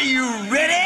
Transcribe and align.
Are 0.00 0.08
you 0.08 0.24
ready? 0.48 0.80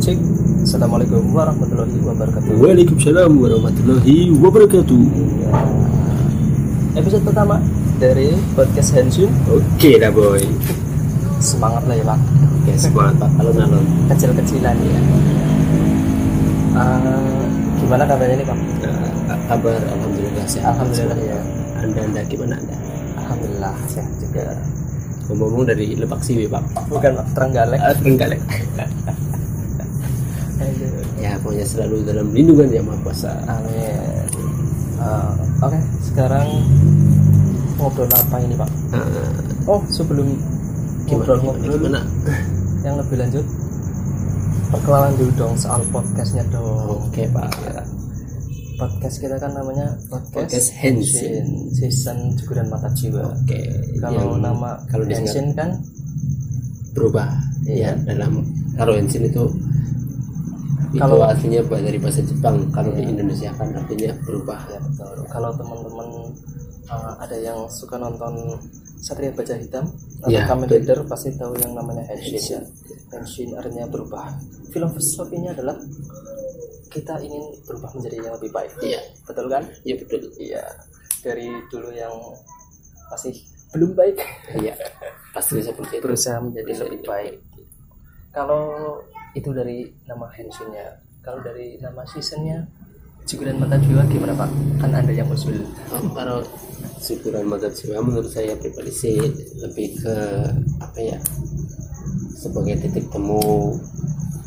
Cek. 0.00 0.16
Assalamualaikum 0.64 1.20
warahmatullahi 1.36 2.00
wabarakatuh. 2.00 2.56
Waalaikumsalam 2.56 3.36
warahmatullahi 3.36 4.32
wabarakatuh. 4.40 5.04
Episode 6.96 7.28
pertama 7.28 7.60
dari 8.00 8.32
podcast 8.56 8.96
Hensun. 8.96 9.28
Oke 9.52 10.00
dah 10.00 10.08
boy. 10.08 10.40
Semangat 11.44 11.84
lah 11.84 12.00
ya 12.00 12.08
pak. 12.08 12.18
Oke 12.64 12.72
semangat 12.80 13.14
pak. 13.20 13.30
Alon-alon. 13.36 13.84
Kecil-kecilan 14.08 14.80
ya. 14.80 15.00
Eh, 16.72 17.44
gimana 17.84 18.08
kabarnya 18.08 18.40
nih 18.40 18.46
pak? 18.48 18.58
Eh, 18.80 19.40
kabar 19.44 19.76
alhamdulillah 19.76 20.48
sehat. 20.48 20.72
Alhamdulillah 20.72 21.20
ya. 21.20 21.36
Anda 21.84 22.00
anda 22.00 22.20
gimana 22.24 22.56
anda? 22.56 22.76
Alhamdulillah 23.20 23.76
sehat 23.92 24.08
juga. 24.24 24.56
Ngomong 25.28 25.64
dari 25.64 25.92
Lebak 25.92 26.20
Siwi 26.20 26.48
pak. 26.48 26.64
Bukan 26.88 27.12
pak 27.14 27.26
Trenggalek. 27.32 27.80
Ah, 27.80 27.92
Trenggalek. 27.94 28.40
Aduh. 30.58 31.04
Ya 31.18 31.36
pokoknya 31.38 31.66
selalu 31.66 31.96
dalam 32.02 32.26
lindungan 32.32 32.68
yang 32.70 32.86
maha 32.86 32.98
kuasa. 33.02 33.32
Amin. 33.44 34.26
Eh, 34.98 35.32
Oke, 35.58 35.78
sekarang 36.02 36.46
ngobrol 37.76 38.08
apa 38.08 38.36
ini 38.40 38.54
pak? 38.54 38.70
Ah, 38.90 39.06
Oh 39.68 39.84
sebelum 39.86 40.26
gimana, 40.26 40.40
gimana, 41.04 41.12
ngobrol-ngobrol 41.12 41.76
gimana? 41.76 42.00
yang 42.80 42.94
lebih 42.96 43.16
lanjut, 43.18 43.44
perkenalan 44.70 45.12
dulu 45.18 45.32
dong 45.36 45.54
soal 45.54 45.82
podcastnya 45.90 46.46
dong. 46.48 47.04
Oke 47.04 47.26
pak. 47.28 47.52
Podcast 48.78 49.16
kita 49.18 49.36
kan 49.36 49.50
namanya 49.52 49.98
podcast, 50.06 50.32
Podcast 50.32 50.68
Henshin. 50.78 51.46
season 51.74 52.18
Jeguran 52.34 52.70
Mata 52.70 52.88
Jiwa. 52.94 53.34
Oke. 53.34 53.58
Kalau 53.98 54.14
yang 54.14 54.40
nama 54.40 54.78
kalau 54.86 55.04
Henshin 55.04 55.50
kan 55.52 55.74
berubah 56.94 57.28
Iya. 57.66 57.92
ya 57.98 58.14
dalam 58.14 58.46
kalau 58.74 58.94
Henshin 58.94 59.26
itu 59.26 59.44
itu 60.88 60.96
Kalau- 60.96 61.20
artinya 61.20 61.60
ba- 61.68 61.84
dari 61.84 61.98
bahasa 62.00 62.24
Jepang 62.24 62.70
kalau 62.72 62.94
di 62.94 63.02
Iya. 63.04 63.10
Indonesia 63.12 63.50
kan 63.52 63.68
artinya 63.74 64.12
berubah 64.24 64.60
ya 64.70 64.78
betul. 64.80 65.18
Kalau 65.28 65.50
teman-teman 65.52 66.08
uh, 66.88 67.12
ada 67.20 67.36
yang 67.36 67.58
suka 67.68 67.98
nonton 67.98 68.56
Satria 68.98 69.30
Baja 69.30 69.54
Hitam 69.54 69.84
atau 70.18 70.32
Ya, 70.32 70.42
Kamen. 70.48 70.66
Rider 70.66 71.04
pasti 71.04 71.30
tahu 71.36 71.54
yang 71.60 71.76
namanya 71.76 72.02
Henshin. 72.08 72.40
ya. 72.40 72.60
Henshin 73.12 73.52
artinya 73.54 73.84
berubah. 73.86 74.32
Filosofinya 74.72 75.52
adalah 75.52 75.76
kita 76.88 77.20
ingin 77.22 77.60
berubah 77.64 77.92
menjadi 77.94 78.16
yang 78.24 78.34
lebih 78.40 78.50
baik. 78.50 78.72
iya 78.82 79.00
Betul 79.24 79.46
kan? 79.48 79.62
iya 79.84 79.94
betul 80.00 80.20
Iya. 80.36 80.64
Dari 81.22 81.48
dulu 81.68 81.90
yang 81.92 82.14
masih 83.08 83.34
belum 83.68 83.92
baik 83.92 84.16
iya 84.60 84.72
pasti 85.36 85.60
seperti 85.60 86.00
itu 86.00 86.04
berusaha 86.04 86.40
menjadi 86.40 86.88
lebih 86.88 87.00
baik. 87.04 87.34
Kalau 88.32 88.64
itu 89.36 89.50
dari 89.52 89.88
nama 90.08 90.28
Henshinnya, 90.32 91.00
kalau 91.20 91.40
dari 91.44 91.76
nama 91.80 92.04
seasonnya 92.08 92.64
Jiguran 93.28 93.60
Mata 93.60 93.76
Jiwa 93.76 94.08
gimana 94.08 94.32
Pak? 94.32 94.50
Kan 94.80 94.92
Anda 94.96 95.12
yang 95.12 95.28
usul. 95.28 95.60
Oh, 95.92 96.00
kalau 96.16 96.40
syukuran 96.98 97.46
mata 97.46 97.70
jiwa 97.70 98.02
menurut 98.02 98.26
saya 98.26 98.58
pribadi 98.58 98.90
sih 98.90 99.14
lebih 99.62 100.02
ke 100.02 100.16
apa 100.82 100.98
ya 100.98 101.18
sebagai 102.34 102.74
titik 102.82 103.06
temu 103.10 103.74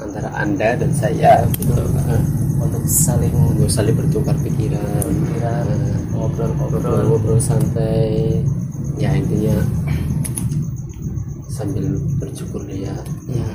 antara 0.02 0.30
anda 0.33 0.73
dan 0.75 0.91
saya 0.91 1.45
gitu 1.53 1.71
Eh, 1.71 2.23
Untuk 2.61 2.83
saling 2.85 3.33
untuk 3.33 3.66
saling 3.66 3.94
bertukar 3.94 4.38
pikiran 4.38 5.05
pikiran, 5.08 5.66
ngobrol-ngobrol. 6.13 6.77
ngobrol-ngobrol 6.77 7.39
santai 7.39 8.38
ya 8.95 9.09
intinya 9.11 9.58
sambil 11.47 11.85
bersyukur 12.17 12.61
ya 12.67 12.93
ya 13.27 13.47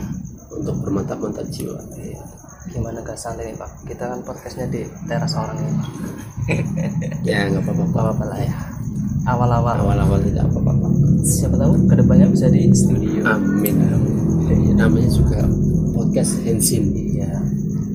untuk 0.50 0.74
bermantap-mantap 0.82 1.46
jiwa 1.48 1.78
Iya. 1.94 2.22
Gimana 2.66 2.98
gak 3.00 3.14
santai 3.14 3.46
nih 3.46 3.56
Pak? 3.56 3.70
Kita 3.86 4.10
kan 4.10 4.20
podcastnya 4.20 4.66
di 4.66 4.82
teras 5.06 5.32
orang 5.32 5.54
ini 5.56 5.70
Pak. 5.72 5.90
ya 7.28 7.46
nggak 7.46 7.62
apa-apa 7.62 7.84
apa-apa 7.86 8.24
lah 8.26 8.40
ya. 8.42 8.54
Awal-awal. 9.24 9.74
awal-awal 9.80 10.18
tidak 10.20 10.46
apa-apa. 10.46 10.86
Siapa 11.22 11.54
tahu 11.54 11.78
ke 11.86 11.94
depannya 11.94 12.26
bisa 12.26 12.46
di 12.46 12.66
studio. 12.70 13.22
amin 13.22 13.74
Ya, 14.46 14.54
namanya 14.76 15.10
juga 15.10 15.42
podcast 15.96 16.32
Henshin 16.44 16.92
Iya. 16.92 17.32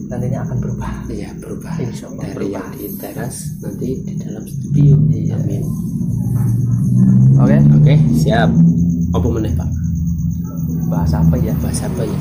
Nantinya 0.10 0.44
akan 0.44 0.58
berubah. 0.58 0.92
Iya 1.08 1.30
berubah 1.38 1.72
Insya 1.78 2.10
Allah 2.10 2.24
dari 2.26 2.36
berubah. 2.50 2.58
yang 2.58 2.68
di 2.74 2.86
teras 2.98 3.36
nanti 3.62 3.90
di 4.02 4.14
dalam 4.18 4.44
studio. 4.44 4.96
Iya. 5.08 5.38
Amin. 5.38 5.64
Oke. 7.38 7.58
Oke 7.78 7.94
siap. 8.18 8.50
Apa 9.14 9.28
meneh 9.30 9.54
pak? 9.54 9.70
Bahas 10.90 11.14
apa 11.14 11.36
ya? 11.40 11.54
Bahasa 11.62 11.86
apa 11.88 12.04
ya? 12.04 12.20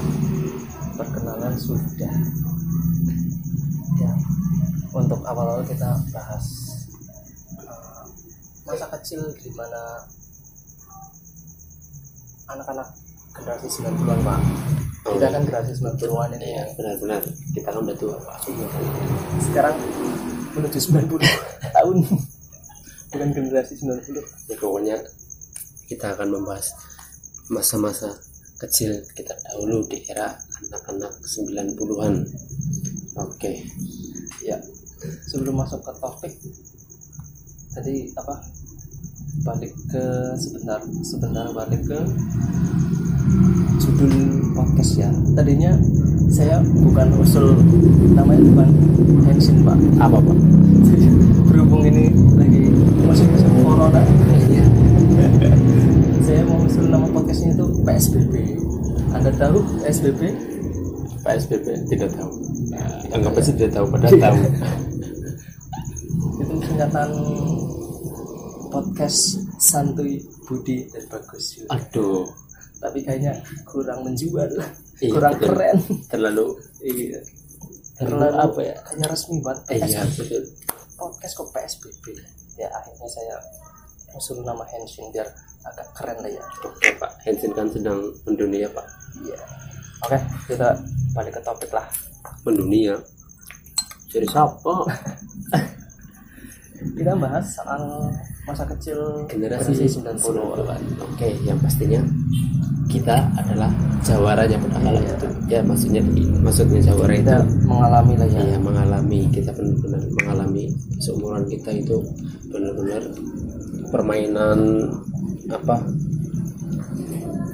perkenalan 1.01 1.57
sudah 1.57 2.13
ya 3.97 4.13
untuk 4.93 5.25
awal-awal 5.25 5.65
kita 5.65 5.97
bahas 6.13 6.45
uh, 7.57 8.05
masa 8.69 8.85
kecil 9.01 9.25
di 9.41 9.49
mana 9.57 10.05
anak-anak 12.53 12.85
generasi 13.33 13.81
90-an 13.81 14.21
pak 14.21 14.41
Oh, 15.09 15.17
kita 15.17 15.33
iya. 15.33 15.35
kan 15.35 15.43
generasi 15.49 15.73
90-an 15.81 16.31
ini 16.37 16.47
Iya 16.53 16.65
benar-benar. 16.77 17.23
Kita 17.57 17.69
kan 17.73 17.81
udah 17.81 17.97
tua 17.97 18.17
pak. 18.21 18.37
sekarang 19.49 19.77
menuju 20.53 20.79
90 20.79 21.25
tahun 21.77 21.97
bukan 23.11 23.29
generasi 23.33 23.73
90 23.81 24.53
Ya, 24.53 24.57
pokoknya 24.61 24.97
kita 25.89 26.13
akan 26.15 26.29
membahas 26.37 26.77
masa-masa 27.49 28.13
kecil 28.61 29.01
kita 29.17 29.33
dahulu 29.49 29.89
di 29.89 30.05
era 30.05 30.37
anak-anak 30.69 31.13
90-an. 31.25 32.15
Oke. 33.25 33.53
ya 34.45 34.57
sebelum 35.01 35.65
masuk 35.65 35.81
ke 35.81 35.93
topik 35.97 36.33
tadi 37.73 38.09
apa 38.17 38.37
balik 39.41 39.73
ke 39.89 40.05
sebentar 40.37 40.81
sebentar 41.01 41.45
balik 41.57 41.81
ke 41.85 41.99
judul 43.81 44.13
podcast 44.53 45.01
ya 45.01 45.11
tadinya 45.33 45.73
saya 46.31 46.61
bukan 46.85 47.09
usul 47.21 47.57
namanya 48.13 48.43
bukan 48.55 48.69
Henshin 49.27 49.67
pak 49.67 49.77
Apa 49.99 50.19
pak? 50.21 50.39
berhubung 51.51 51.83
ini 51.89 52.13
lagi 52.37 52.71
musim-musim 53.03 53.51
corona 53.65 54.03
Iya. 54.51 54.65
saya 56.27 56.41
mau 56.47 56.63
usul 56.63 56.87
nama 56.87 57.07
podcastnya 57.09 57.57
itu 57.57 57.67
PSBB 57.83 58.35
anda 59.11 59.31
tahu 59.35 59.59
PSBB 59.83 60.21
PSBB 61.21 61.67
tidak 61.93 62.17
tahu. 62.17 62.33
Anggap 63.13 63.37
aja 63.37 63.53
tidak 63.53 63.73
tahu 63.77 63.87
padahal 63.93 64.17
tahu. 64.17 64.39
itu 66.41 66.55
singkatan 66.65 67.09
podcast 68.71 69.21
santuy 69.57 70.17
budi 70.45 70.87
dan 70.89 71.05
bagus 71.09 71.59
Aduh. 71.69 72.25
tapi 72.79 73.03
kayaknya 73.03 73.35
kurang 73.65 74.03
menjual 74.03 74.49
Iya, 74.99 75.11
kurang 75.11 75.35
betul. 75.35 75.49
keren 75.51 75.77
Terlalu 76.07 76.47
iya 76.83 77.19
terlalu 77.97 78.21
terlalu 78.23 78.37
apa 78.39 78.61
ya? 78.63 78.77
kayaknya 78.83 79.07
resmi 79.09 79.37
banget 79.41 79.63
Eh, 79.67 79.79
Iya 79.83 80.01
betul. 80.07 80.43
podcast 80.95 81.33
kok 81.35 81.49
PSBB 81.51 82.05
ya 82.55 82.69
akhirnya 82.71 83.09
saya 83.09 83.37
usul 84.13 84.41
nama 84.41 84.61
Henshin 84.67 85.09
biar 85.09 85.25
agak 85.63 85.89
keren 85.93 86.19
lah 86.19 86.31
ya 86.31 86.45
Oke 86.63 86.93
Pak, 86.95 87.13
Hansen 87.21 87.51
kan 87.51 87.67
sedang 87.67 87.99
mendunia 88.25 88.69
Pak. 88.69 88.87
iya 89.21 89.39
oke 90.01 90.17
kita 90.47 90.69
balik 91.11 91.33
ke 91.33 91.43
topik 91.43 91.71
lah 91.71 91.85
Mendunia. 92.41 92.97
Jadi 94.07 94.27
siapa? 94.27 94.75
kita 96.97 97.13
bahas 97.15 97.47
soal 97.47 98.09
masa 98.51 98.65
kecil 98.69 98.99
Generasi 99.27 99.71
90 99.87 100.19
90-an. 100.19 100.81
Oke, 101.01 101.29
yang 101.43 101.59
pastinya 101.59 102.03
kita 102.87 103.17
adalah 103.35 103.71
jawaranya 104.03 104.59
kala 104.67 104.91
Iya. 104.93 105.15
itu. 105.15 105.27
Ya 105.47 105.61
maksudnya 105.63 106.03
maksudnya 106.41 106.81
jawara 106.83 107.15
itu 107.15 107.23
kita 107.23 107.37
mengalami 107.65 108.15
lah 108.17 108.29
ya 108.29 108.43
ya 108.45 108.59
mengalami 108.59 109.21
kita 109.31 109.51
benar-benar 109.51 110.03
mengalami 110.13 110.65
seumuran 110.99 111.47
kita 111.47 111.71
itu 111.73 112.03
benar-benar 112.47 113.03
permainan 113.89 114.59
apa 115.49 115.83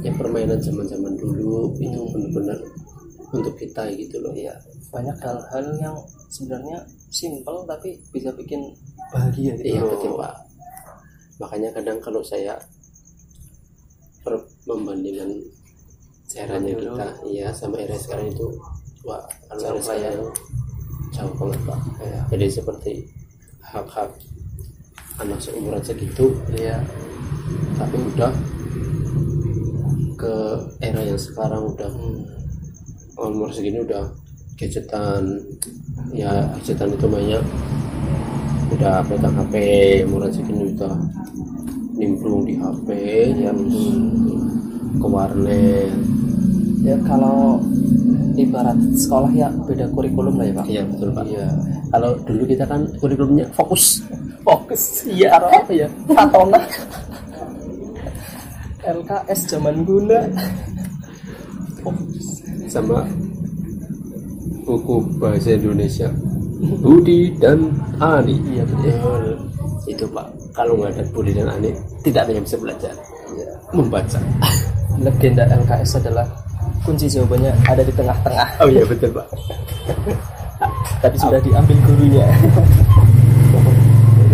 ya 0.00 0.12
permainan 0.14 0.56
zaman-zaman 0.56 1.16
dulu 1.16 1.76
itu 1.76 2.00
benar-benar 2.10 2.58
untuk 3.28 3.54
kita 3.56 3.90
gitu 3.92 4.22
loh 4.22 4.32
Iya, 4.32 4.54
banyak 4.88 5.16
hal-hal 5.18 5.64
yang 5.76 5.96
sebenarnya 6.28 6.78
simple 7.08 7.64
tapi 7.66 8.00
bisa 8.08 8.32
bikin 8.32 8.72
bahagia 9.10 9.52
gitu 9.56 9.66
Iya 9.66 9.80
loh. 9.82 9.90
betul 9.92 10.12
pak. 10.16 10.34
Makanya 11.36 11.68
kadang 11.76 11.98
kalau 12.00 12.24
saya 12.24 12.56
membandingkan 14.66 15.30
eranya 16.36 16.74
kita, 16.74 17.08
iya 17.30 17.48
sama 17.54 17.80
era 17.80 17.96
sekarang 17.96 18.28
itu, 18.34 18.50
wah 19.06 19.22
kalau 19.48 19.78
era 19.78 19.80
lah 19.80 19.96
ya. 19.96 20.10
jauh 21.14 21.32
banget 21.38 21.60
pak. 21.64 21.80
Iya. 22.02 22.20
Jadi 22.34 22.46
seperti 22.50 22.92
hak-hak 23.62 24.10
anak 25.22 25.38
seumuran 25.40 25.80
segitu, 25.80 26.34
Iya. 26.52 26.82
tapi 27.78 27.96
udah 27.96 28.32
ke 30.16 30.36
era 30.80 31.00
yang 31.04 31.20
sekarang 31.20 31.76
udah 31.76 31.92
hmm. 31.92 33.20
umur 33.20 33.48
segini 33.52 33.84
udah 33.84 34.08
gadgetan 34.56 35.40
ya 36.16 36.32
gadgetan 36.56 36.96
itu 36.96 37.06
banyak 37.06 37.44
udah 38.74 39.04
pegang 39.06 39.36
HP 39.38 39.54
umur 40.10 40.26
segini 40.34 40.74
udah 40.74 40.94
nimbrung 41.94 42.42
di 42.42 42.58
HP 42.58 42.88
ya 43.38 43.52
ke 44.96 45.06
warnet. 45.06 45.92
Ya 46.82 46.96
kalau 47.02 47.58
ibarat 48.38 48.78
sekolah 48.94 49.30
ya 49.34 49.48
beda 49.66 49.90
kurikulum 49.90 50.38
lah 50.38 50.46
ya 50.46 50.54
pak. 50.54 50.66
Iya 50.66 50.82
betul 50.86 51.10
pak. 51.14 51.24
Iya. 51.26 51.46
Kalau 51.90 52.10
dulu 52.26 52.42
kita 52.46 52.64
kan 52.66 52.80
kurikulumnya 52.98 53.46
fokus. 53.54 54.02
Fokus. 54.42 55.06
Iya. 55.06 55.38
Apa 55.38 55.72
ya? 55.72 55.88
Fatona. 56.10 56.60
LKS 58.86 59.40
zaman 59.50 59.82
guna. 59.82 60.30
Fokus 61.82 62.24
sama 62.66 63.06
buku 64.66 65.06
bahasa 65.22 65.54
Indonesia 65.54 66.10
Budi 66.82 67.34
dan 67.38 67.70
Ani. 68.02 68.36
Iya 68.42 68.64
betul. 68.66 69.38
Itu 69.86 70.04
pak. 70.10 70.26
Kalau 70.52 70.74
nggak 70.78 70.98
ada 70.98 71.04
Budi 71.14 71.32
dan 71.36 71.46
Ani 71.50 71.70
tidak 72.02 72.26
ada 72.26 72.32
yang 72.34 72.44
bisa 72.44 72.58
belajar. 72.58 72.94
Iya. 73.34 73.50
Membaca. 73.74 74.18
Legenda 75.04 75.44
LKS 75.46 76.00
adalah 76.00 76.26
kunci 76.82 77.06
jawabannya 77.10 77.52
ada 77.66 77.82
di 77.82 77.92
tengah-tengah. 77.94 78.48
Oh 78.62 78.68
iya 78.70 78.82
betul 78.86 79.10
pak. 79.14 79.26
Tapi 81.04 81.16
sudah 81.20 81.38
diambil 81.38 81.76
gurunya. 81.84 82.26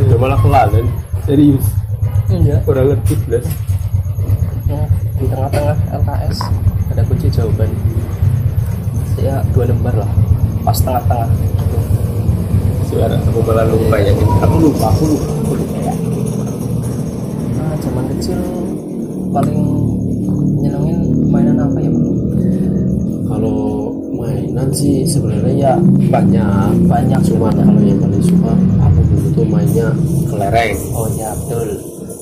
Udah 0.09 0.19
malah 0.19 0.39
kelalen 0.41 0.87
serius? 1.27 1.67
Iya. 2.33 2.57
Kurang 2.65 2.93
ngerti 2.93 3.15
belas 3.29 3.47
Nah, 4.63 4.87
di 5.21 5.27
tengah-tengah 5.29 5.77
LKS 6.01 6.39
ada 6.95 7.03
kunci 7.05 7.27
jawaban. 7.29 7.69
Ya 9.21 9.45
dua 9.53 9.69
lembar 9.69 9.95
lah. 10.01 10.11
Pas 10.63 10.79
tengah-tengah 10.79 11.29
suara 12.93 13.17
aku 13.25 13.41
malah 13.41 13.65
lupa 13.65 13.97
ya. 13.97 14.13
Aku 14.45 14.57
lupa 14.61 14.93
aku 14.93 15.05
lupa 15.17 15.33
aku 15.41 15.53
lupa. 15.57 15.79
Ya 15.81 15.95
nah 17.57 17.73
zaman 17.81 18.05
kecil 18.17 18.41
paling 19.33 19.61
nyenengin 20.61 21.01
mainan 21.33 21.57
apa 21.57 21.79
ya 21.81 21.89
Pak? 21.89 22.13
kalau 23.33 23.61
mainan 24.13 24.69
sih 24.77 25.09
sebenarnya 25.09 25.53
ya 25.57 25.73
banyak 26.13 26.85
banyak 26.85 27.21
cuma 27.25 27.49
banyak. 27.49 27.65
kalau 27.65 27.81
yang 27.81 28.01
paling 28.05 28.21
suka 28.21 28.53
aku 28.85 29.01
dulu 29.09 29.29
tuh 29.33 29.47
mainnya 29.49 29.89
kelereng. 30.29 30.77
Oh 30.93 31.09
ya 31.17 31.33
betul. 31.33 31.69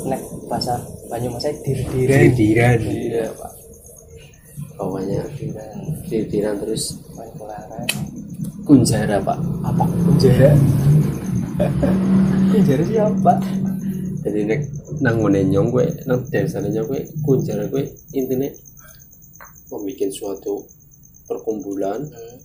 Nek 0.06 0.22
bahasa 0.46 0.78
Banyumas 1.10 1.42
dir-diren 1.66 2.30
diran 2.38 2.78
iya 2.86 3.26
pak. 3.34 3.50
Bawahnya 4.78 5.26
diran 5.34 5.74
diran 6.30 6.54
terus. 6.62 6.94
Main 7.18 7.34
kelereng 7.34 8.09
kunjara 8.70 9.18
pak. 9.18 9.38
Apa? 9.66 9.82
Kunjara? 10.06 10.54
Kunjara 12.54 12.82
siapa? 12.86 13.32
Jadi 14.22 14.40
nek 14.46 14.62
nang 15.02 15.18
nyong 15.26 15.74
gue 15.74 15.86
nang 16.06 16.22
desane 16.30 16.70
nyong 16.70 16.86
gue 16.86 17.02
kunjara 17.26 17.66
gue 17.66 17.82
intinya 18.14 18.46
membuat 19.74 20.10
suatu 20.14 20.62
perkumpulan 21.26 21.98
hmm. 21.98 22.36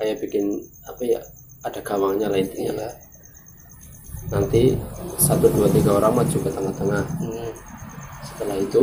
kayak 0.00 0.16
bikin 0.24 0.56
apa 0.88 1.02
ya 1.04 1.20
ada 1.68 1.84
gawangnya 1.84 2.32
lah 2.32 2.40
intinya 2.40 2.72
lah. 2.80 2.92
Nanti 4.32 4.72
satu 5.20 5.52
dua 5.52 5.68
tiga 5.68 6.00
orang 6.00 6.24
maju 6.24 6.36
ke 6.40 6.48
tengah-tengah. 6.48 7.04
Hmm. 7.20 7.52
setelah 8.24 8.56
itu 8.56 8.82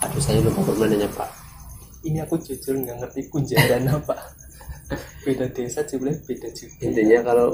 aduh 0.00 0.22
saya 0.22 0.40
lupa 0.40 0.64
permainannya 0.64 1.10
pak. 1.12 1.28
Ini 2.06 2.22
aku 2.22 2.38
jujur 2.40 2.78
nggak 2.78 3.02
ngerti 3.02 3.20
kunjaran 3.28 3.90
apa 4.00 4.14
beda 5.26 5.46
desa 5.50 5.82
juga 5.86 6.14
beda 6.26 6.48
juga. 6.54 6.74
Intinya 6.82 7.18
kalau 7.26 7.48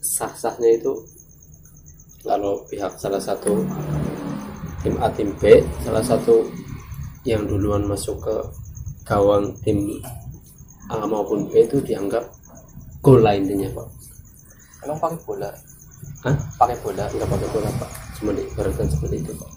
sah-sahnya 0.00 0.78
itu 0.78 0.92
kalau 2.22 2.60
pihak 2.68 2.92
salah 3.00 3.20
satu 3.20 3.64
tim 4.84 4.94
A 5.00 5.08
tim 5.12 5.32
B 5.40 5.60
salah 5.84 6.04
satu 6.04 6.44
yang 7.24 7.44
duluan 7.44 7.84
masuk 7.84 8.20
ke 8.20 8.36
gawang 9.04 9.52
tim 9.64 10.00
A 10.90 11.04
maupun 11.06 11.48
B 11.48 11.64
itu 11.64 11.80
dianggap 11.82 12.26
gol 13.00 13.24
lah 13.24 13.34
intinya 13.36 13.68
pak. 13.72 13.88
Emang 14.84 14.98
pakai 15.00 15.18
bola? 15.24 15.50
Hah? 16.24 16.36
pakai 16.56 16.76
bola? 16.84 17.04
Nggak 17.12 17.28
pakai 17.28 17.48
bola 17.52 17.68
pak. 17.80 17.90
Cuma 18.20 18.30
diibaratkan 18.36 18.88
seperti 18.88 19.16
itu 19.24 19.32
pak. 19.36 19.50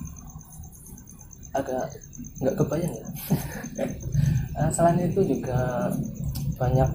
Agak 1.53 1.85
nggak 2.39 2.55
kebayang 2.59 2.93
ya. 2.95 3.07
Nah, 4.55 4.69
selain 4.75 4.99
itu 5.03 5.21
juga 5.27 5.91
banyak 6.63 6.89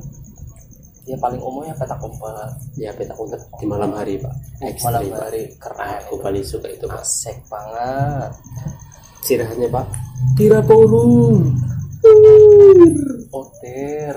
ya 1.08 1.16
paling 1.16 1.40
umumnya 1.40 1.72
petak 1.76 2.00
umpet. 2.00 2.52
Ya 2.76 2.92
petak 2.92 3.16
umpet 3.16 3.40
di 3.60 3.64
malam 3.68 3.92
hari 3.96 4.20
pak. 4.20 4.32
Malam 4.60 4.72
Ekstrim, 4.72 5.12
Pak. 5.12 5.20
hari 5.24 5.42
keren. 5.56 6.00
Aku 6.04 6.14
paling 6.20 6.44
suka 6.44 6.68
itu 6.68 6.84
pak. 6.84 7.00
Asik 7.00 7.36
banget. 7.48 8.32
Istirahatnya 9.24 9.68
pak. 9.72 9.86
Tira 10.36 10.60
turun 10.64 11.56
otir 13.28 14.14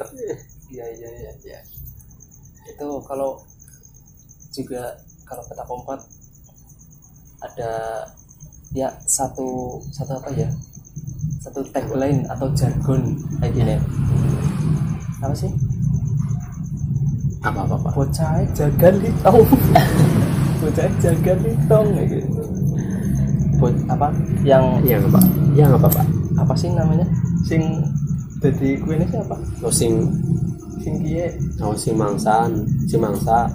iya 0.71 0.85
iya 0.87 1.09
iya 1.19 1.31
iya. 1.43 1.59
Itu 2.67 3.03
kalau 3.07 3.39
juga 4.51 4.99
kalau 5.27 5.43
petak 5.47 5.67
umpet 5.71 5.99
ada 7.41 7.71
ya 8.75 8.87
satu 9.07 9.79
satu 9.95 10.19
apa 10.19 10.29
ya? 10.35 10.47
Satu 11.41 11.65
tagline 11.73 12.27
atau 12.29 12.47
jargon 12.53 13.17
kayak 13.41 13.53
gini 13.57 13.75
apa 15.21 15.33
sih? 15.37 15.51
Apa 17.41 17.65
apa 17.65 17.75
pak 17.77 17.93
bocah 17.97 18.45
jaga 18.53 18.89
litong 19.01 19.41
bocah 20.61 20.89
jaga 21.01 21.33
litong 21.41 21.87
kayak 21.97 22.07
gitu. 22.13 22.41
Bot, 23.61 23.73
apa? 23.89 24.09
Yang 24.41 24.65
yang 24.85 25.01
apa 25.09 25.19
yang 25.53 25.69
apa 25.77 25.87
pak 25.89 26.05
apa 26.37 26.53
sih 26.57 26.69
namanya? 26.73 27.05
Sing 27.45 27.61
jadi 28.41 28.77
kue 28.81 28.97
ini 28.97 29.05
siapa? 29.09 29.37
Oh 29.61 29.73
sing 29.73 30.09
sing 30.81 30.97
kie 31.05 31.29
oh 31.61 31.77
sing 31.77 31.93
mangsan 31.97 32.65
sing 32.89 33.01
mangsa. 33.01 33.49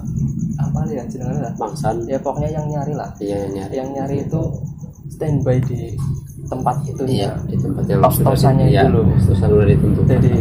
Apa 0.57 0.83
ya 0.87 1.03
jenengnya 1.07 1.51
lah? 1.51 1.53
Mangsan. 1.59 2.07
Ya 2.07 2.19
pokoknya 2.19 2.55
yang 2.59 2.65
nyari 2.71 2.93
lah. 2.95 3.11
Iya 3.19 3.47
yang 3.47 3.51
nyari. 3.55 3.73
Yang 3.75 3.89
nyari 3.95 4.17
itu 4.23 4.41
standby 5.11 5.57
di 5.63 5.95
tempat 6.47 6.79
itu 6.87 7.03
iya 7.03 7.27
ya 7.27 7.31
di 7.51 7.55
tempat 7.59 7.83
yang 7.91 7.99
sudah 8.07 8.31
di- 8.31 8.63
itu 8.63 8.71
iya, 8.71 8.83
ditentukan. 9.75 10.07
Jadi 10.15 10.31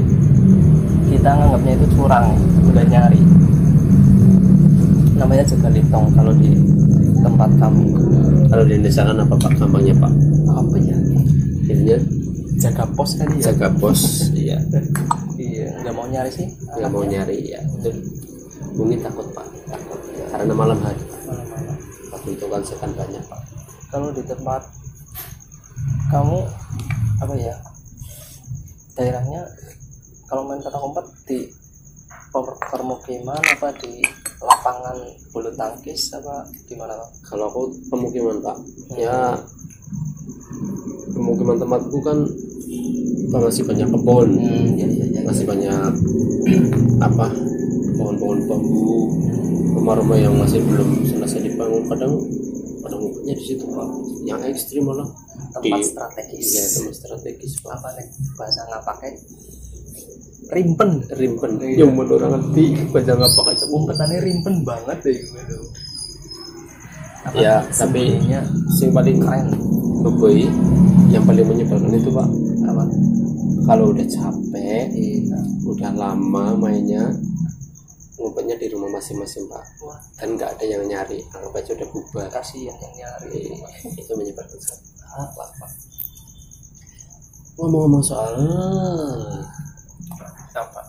kita 1.26 1.42
nganggapnya 1.42 1.74
itu 1.74 1.86
curang 1.98 2.38
udah 2.70 2.86
nyari. 2.86 3.18
Namanya 5.18 5.42
jaga 5.42 5.74
litong 5.74 6.06
kalau 6.14 6.30
di 6.38 6.54
tempat 7.18 7.50
kami 7.58 7.82
kalau 8.46 8.62
di 8.62 8.78
Indonesia 8.78 9.02
kan 9.02 9.18
apa 9.18 9.34
pak? 9.34 9.52
Gampangnya 9.58 9.94
pak? 9.98 10.12
Apa 10.54 10.76
ya? 10.78 10.94
Intinya 11.66 11.98
jaga 12.62 12.86
pos 12.94 13.18
kali 13.18 13.42
ya? 13.42 13.50
Jaga 13.50 13.68
pos 13.74 14.30
iya. 14.38 14.58
Iya 15.42 15.68
nggak 15.82 15.94
mau 15.98 16.06
nyari 16.06 16.30
sih 16.30 16.46
nggak 16.78 16.90
mau 16.94 17.02
nyari 17.02 17.38
ya 17.42 17.58
itu 17.58 17.90
mungkin 18.78 19.02
takut 19.02 19.26
pak. 19.34 19.50
Takut 19.66 19.98
karena 20.30 20.54
malam 20.54 20.78
hari. 20.78 21.02
Pak. 21.02 21.26
Malam-malam. 21.26 21.76
waktu 22.14 22.28
itu 22.38 22.44
kan 22.46 22.62
sekan 22.62 22.90
banyak 22.94 23.22
pak. 23.26 23.42
Kalau 23.90 24.14
di 24.14 24.22
tempat 24.22 24.62
kamu 26.06 26.38
apa 27.18 27.34
ya 27.34 27.58
daerahnya 28.94 29.42
kalau 30.26 30.42
main 30.44 30.58
petak 30.58 30.82
umpet 30.82 31.06
di 31.24 31.38
per- 32.30 32.60
permukiman 32.68 33.38
apa 33.38 33.68
di 33.78 34.02
lapangan 34.36 34.96
bulu 35.32 35.50
tangkis 35.54 36.12
apa 36.12 36.44
di 36.66 36.74
mana 36.76 36.92
Pak? 36.94 37.08
kalau 37.24 37.44
aku 37.48 37.62
pemukiman 37.88 38.36
pak. 38.40 38.56
Ya 38.94 39.38
pemukiman 41.12 41.56
tempatku 41.56 41.98
kan 42.02 42.18
masih 43.26 43.64
banyak 43.64 43.88
kebun. 43.90 44.28
Hmm, 44.38 44.66
ya, 44.78 44.86
ya, 44.86 45.04
ya, 45.12 45.20
masih 45.24 45.44
banyak 45.44 45.90
apa 47.00 47.26
pohon-pohon 47.96 48.38
bambu 48.46 49.10
rumah-rumah 49.76 50.18
yang 50.18 50.34
masih 50.36 50.60
belum 50.62 51.04
selesai 51.04 51.40
dibangun. 51.42 51.84
Kadang 51.86 52.12
kadang 52.82 52.98
ngumpetnya 53.02 53.34
di 53.34 53.44
situ 53.44 53.64
pak. 53.66 53.88
Yang 54.26 54.40
ekstrim 54.52 54.84
malah. 54.88 55.08
Tempat 55.56 55.80
Di- 55.80 55.88
strategis. 55.88 56.46
iya 56.52 56.64
tempat 56.68 56.94
strategis 56.96 57.52
pak. 57.60 57.72
Apa 57.76 57.88
nih 57.96 58.06
bahasa 58.36 58.60
nggak 58.68 58.84
pakai 58.84 59.10
rimpen. 60.48 60.90
Rimpen. 61.10 61.50
Iya. 61.58 61.84
yang 61.84 61.92
menurut 61.92 62.22
orang 62.22 62.38
ngerti 62.38 62.64
baca 62.90 63.10
nggak 63.12 63.32
pakai 63.34 63.54
umpetannya 63.66 64.18
rimpen 64.22 64.54
banget 64.62 64.98
deh 65.02 65.16
gitu. 65.18 65.56
Apa 67.26 67.34
Ya, 67.34 67.54
tapi- 67.74 68.22
sing 68.72 68.94
paling 68.94 69.18
keren 69.18 69.50
beboi 70.00 70.46
yang 71.10 71.26
paling 71.26 71.42
menyebalkan 71.42 71.90
itu 71.90 72.10
pak. 72.10 72.28
Apa? 72.62 72.82
Kalau 73.66 73.90
udah 73.90 74.06
capek 74.06 74.86
Iya. 74.94 75.38
udah 75.66 75.90
lama 75.92 76.54
mainnya 76.54 77.10
ngumpetnya 78.16 78.54
di 78.56 78.70
rumah 78.70 78.94
masing-masing 78.94 79.50
pak. 79.50 79.66
Wah 79.82 79.98
dan 80.16 80.38
nggak 80.38 80.54
ada 80.54 80.64
yang 80.64 80.86
nyari 80.86 81.18
anggap 81.34 81.58
aja 81.58 81.74
udah 81.74 81.88
bubar. 81.90 82.26
Kasihan 82.30 82.72
yang 82.72 82.94
nyari. 82.94 83.50
Itu 83.92 84.12
menyebalkan 84.14 84.58
sekali 84.62 84.86
apa 85.10 85.26
pak? 85.58 85.70
Ngomong-ngomong 87.56 88.04
soal 88.04 88.36
apa? 90.56 90.82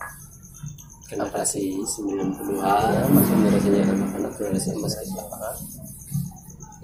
Generasi 1.08 1.80
90-an 1.80 3.08
masih 3.12 3.32
generasinya 3.32 3.82
anak-anak 3.96 4.32
generasi 4.36 4.68
emas 4.76 4.94
kita 5.00 5.50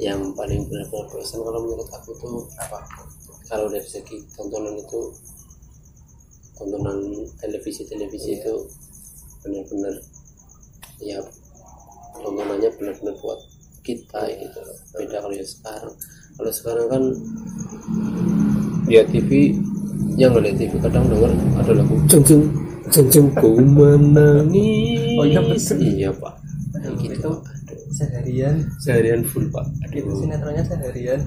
yang 0.00 0.20
paling 0.34 0.64
berkesan 0.66 1.38
kalau 1.38 1.60
menurut 1.62 1.86
aku 1.92 2.10
tuh 2.18 2.42
apa? 2.58 2.82
kalau 3.44 3.68
dari 3.68 3.84
segi 3.84 4.24
tontonan 4.34 4.74
itu 4.74 5.00
tontonan 6.56 6.98
televisi-televisi 7.38 8.32
Iya. 8.32 8.40
itu 8.40 8.54
benar-benar 9.44 9.94
ya 10.98 11.18
tontonannya 12.16 12.70
benar-benar 12.80 13.14
buat 13.20 13.40
kita 13.84 14.20
gitu 14.32 14.58
loh. 14.64 14.78
beda 14.96 15.20
kalau 15.20 15.34
yang 15.36 15.44
sekarang. 15.44 15.92
Kalau 16.34 16.50
sekarang 16.50 16.86
kan 16.88 17.02
lihat 18.88 19.06
TV 19.12 19.52
yang 20.16 20.32
ngeliat 20.32 20.56
TV 20.56 20.72
kadang 20.80 21.04
denger 21.12 21.30
ada 21.60 21.72
lagu 21.76 21.94
jeng 22.08 22.24
jeng 22.24 22.42
jeng 22.92 23.08
jeng 23.08 23.28
ku 23.32 23.56
menangis. 23.56 25.16
Oh 25.16 25.24
iya, 25.24 25.40
betul. 25.40 25.78
iya 25.80 26.10
pak. 26.12 26.34
Aduh, 26.74 26.92
gitu. 27.00 27.14
itu 27.16 27.30
Pak. 27.30 27.54
Seharian. 27.94 28.54
Seharian 28.82 29.22
full 29.24 29.46
pak. 29.48 29.64
Itu 29.88 30.04
aduh 30.04 30.16
sinetronnya 30.20 30.62
seharian. 30.66 31.20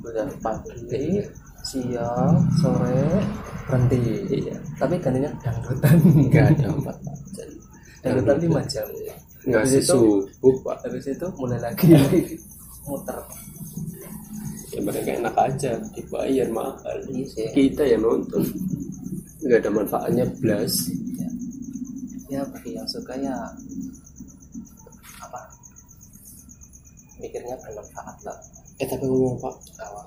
Udah 0.00 0.26
pagi 0.40 1.22
siang 1.62 2.48
sore 2.56 3.20
berhenti. 3.68 4.00
Iya. 4.32 4.56
Tapi 4.80 4.94
gantinya 4.98 5.30
dangdutan. 5.38 5.96
Nggak 6.32 6.44
ada 6.56 6.66
pak. 6.82 6.96
Dangdutan 8.00 8.36
lima 8.40 8.62
jam. 8.66 8.88
Nggak 9.44 9.60
Habis 9.64 9.84
itu- 9.84 9.92
subuh 10.32 10.54
pak. 10.64 10.76
habis 10.82 11.06
itu 11.06 11.26
mulai 11.36 11.60
lagi. 11.60 11.92
Muter. 12.88 13.20
Ya 14.72 14.80
mereka 14.80 15.10
enak 15.20 15.34
aja. 15.36 15.72
Dibayar 15.92 16.48
mahal. 16.48 16.96
Iya 17.06 17.24
sih. 17.28 17.46
kita 17.52 17.84
yang 17.84 18.02
nonton 18.04 18.42
nggak 19.42 19.58
ada 19.62 19.70
manfaatnya 19.70 20.24
blas. 20.42 20.74
Ya, 21.18 21.30
ya 22.28 22.40
bagi 22.50 22.74
yang 22.74 22.88
suka 22.90 23.14
ya 23.18 23.34
apa? 25.22 25.40
Mikirnya 27.22 27.56
bermanfaat 27.62 28.16
lah. 28.26 28.38
Eh 28.78 28.86
tapi 28.86 29.04
ngomong 29.06 29.38
pak. 29.42 29.54
Awal. 29.82 30.06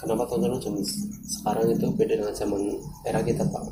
kenapa 0.00 0.24
tontonan 0.32 0.56
zaman 0.64 0.80
sekarang 1.28 1.76
itu 1.76 1.86
beda 1.92 2.14
dengan 2.16 2.32
zaman 2.32 2.62
era 3.04 3.20
kita 3.20 3.44
pak? 3.44 3.64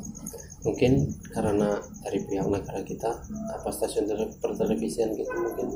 Mungkin 0.61 1.09
karena 1.33 1.81
dari 2.05 2.19
pihak 2.29 2.45
negara 2.45 2.81
kita 2.85 3.09
apa 3.57 3.69
stasiun 3.73 4.05
tele- 4.05 4.33
pertelevisian 4.37 5.09
gitu 5.17 5.31
mungkin 5.33 5.67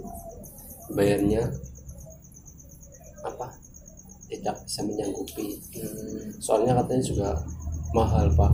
bayarnya 0.94 1.42
apa 3.26 3.48
tidak 4.30 4.56
bisa 4.66 4.82
menyanggupi. 4.86 5.58
Hmm, 5.78 6.38
soalnya 6.38 6.78
katanya 6.84 7.04
juga 7.06 7.30
mahal 7.94 8.26
pak. 8.34 8.52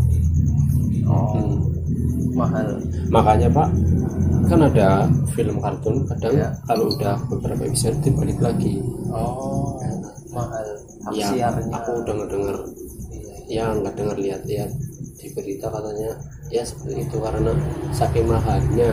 Oh 1.08 1.34
Hmm. 1.34 1.56
mahal. 2.36 2.68
Makanya 3.10 3.50
pak 3.50 3.70
kan 4.50 4.66
ada 4.66 5.06
film 5.36 5.62
kartun 5.62 6.02
kadang 6.10 6.34
Iya. 6.34 6.50
kalau 6.66 6.90
udah 6.90 7.16
beberapa 7.30 7.62
episode 7.66 7.98
dibalik 8.02 8.40
lagi. 8.40 8.82
Oh 9.10 9.78
mahal. 10.30 10.68
Hak 11.06 11.14
ya 11.16 11.28
siarnya. 11.34 11.74
aku 11.74 11.92
udah 12.04 12.14
ngedenger. 12.16 12.58
Iya, 13.50 13.66
ya 13.74 13.78
nggak 13.80 13.94
denger 13.98 14.18
lihat-lihat 14.20 14.72
di 15.20 15.28
berita 15.34 15.68
katanya 15.68 16.12
ya 16.48 16.64
seperti 16.64 17.04
itu 17.04 17.18
karena 17.20 17.52
saking 17.92 18.26
mahalnya 18.26 18.92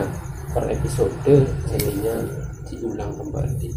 per 0.51 0.65
episode 0.67 1.13
jadinya 1.69 2.15
diulang 2.67 3.11
kembali. 3.15 3.69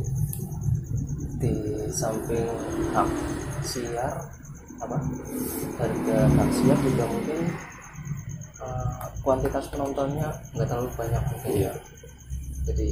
Di 1.41 1.53
samping 1.91 2.45
hak 2.93 3.09
siar 3.63 4.13
apa 4.81 4.97
harga 5.79 6.19
hak 6.29 6.49
siar 6.53 6.79
juga 6.81 7.05
mungkin 7.07 7.39
eh, 8.61 8.93
kuantitas 9.21 9.65
penontonnya 9.69 10.29
nggak 10.57 10.67
terlalu 10.69 10.91
banyak 10.97 11.23
mungkin 11.29 11.51
Iya. 11.53 11.73
jadi 12.69 12.87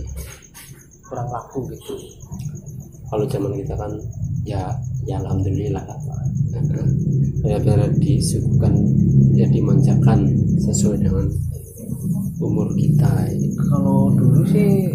kurang 1.09 1.29
laku 1.33 1.65
gitu 1.73 1.97
kalau 3.09 3.25
zaman 3.25 3.57
kita 3.57 3.73
kan 3.73 3.93
ya 4.45 4.69
ya 5.09 5.17
alhamdulillah 5.25 5.81
lah 5.85 5.97
Pak. 5.97 6.21
benar-benar 7.41 7.89
disuguhkan 7.97 8.75
ya 9.33 9.47
dimanjakan 9.49 10.29
sesuai 10.61 11.01
dengan 11.01 11.25
umur 12.39 12.69
kita 12.77 13.09
kalau 13.69 14.13
dulu 14.13 14.45
sih 14.45 14.91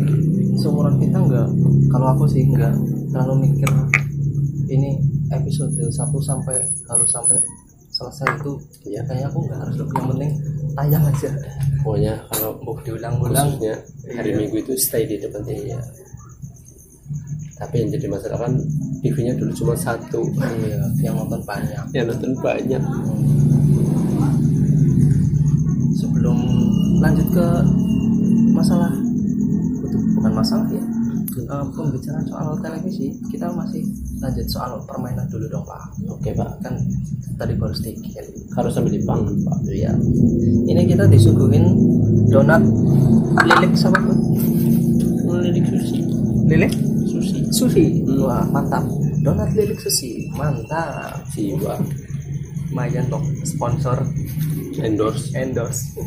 seumuran 0.57 1.01
kita 1.01 1.17
nggak 1.17 1.47
kalau 1.89 2.07
aku 2.13 2.25
sih 2.29 2.45
nggak 2.45 2.73
terlalu 3.09 3.49
mikir 3.49 3.69
ini 4.69 4.97
episode 5.33 5.73
1 5.73 5.93
sampai 6.21 6.57
harus 6.87 7.09
sampai 7.09 7.37
selesai 7.93 8.25
itu 8.41 8.57
ya 8.89 9.05
kayaknya 9.05 9.29
aku 9.29 9.45
nggak 9.45 9.59
harus 9.61 9.75
lebih 9.77 9.93
yang 9.97 10.07
penting 10.09 10.31
tayang 10.73 11.03
aja. 11.05 11.29
Pokoknya 11.85 12.13
kalau 12.33 12.51
mau 12.65 12.73
diulang-ulang 12.81 13.47
khususnya 13.53 13.75
hari 14.17 14.29
Iya. 14.33 14.37
minggu 14.41 14.55
itu 14.61 14.73
stay 14.77 15.03
di 15.05 15.21
depan 15.21 15.41
TV 15.45 15.73
ya. 15.73 15.79
Tapi 17.53 17.75
yang 17.85 17.89
jadi 17.93 18.07
masalah 18.09 18.49
kan 18.49 18.53
TV-nya 19.05 19.33
dulu 19.37 19.51
cuma 19.53 19.73
satu. 19.77 20.25
Iya 20.33 20.81
yang 21.05 21.15
nonton 21.21 21.41
banyak. 21.45 21.83
Yang 21.93 22.05
nonton 22.17 22.33
banyak. 22.41 22.81
Sebelum 25.93 26.37
lanjut 26.97 27.27
ke 27.29 27.47
masalah 28.53 28.91
itu 29.83 29.97
bukan 30.17 30.33
masalah 30.33 30.67
ya 30.73 30.83
Eh, 31.33 31.65
pembicaraan 31.75 32.25
soal 32.25 32.55
televisi 32.61 33.13
kita 33.29 33.49
masih 33.53 33.81
lanjut 34.23 34.47
soal 34.47 34.79
permainan 34.87 35.27
dulu 35.27 35.45
dong 35.51 35.67
pak. 35.67 35.83
Oke 36.07 36.31
pak. 36.31 36.55
Kan 36.63 36.79
tadi 37.35 37.53
baru 37.59 37.75
sedikit 37.75 38.23
harus 38.55 38.71
sambil 38.71 38.95
dipangan 38.95 39.35
pak. 39.43 39.57
Ya 39.67 39.91
ini 40.63 40.87
kita 40.87 41.03
disuguhin 41.11 41.67
donat 42.31 42.63
lilik 43.43 43.75
sama 43.75 43.99
apa 43.99 44.13
lilik 45.43 45.65
sushi. 45.67 45.99
Lilik? 46.47 46.73
Sushi. 47.03 47.37
Sushi. 47.51 47.85
Hmm. 48.07 48.23
wah 48.23 48.45
mantap. 48.47 48.87
Donat 49.19 49.51
lilik 49.51 49.79
sushi. 49.83 50.31
Mantap. 50.39 51.19
Jiwa 51.35 51.75
lumayan 52.71 53.05
dong. 53.11 53.25
Sponsor. 53.43 53.99
Endorse. 54.79 55.35
Endorse. 55.35 55.99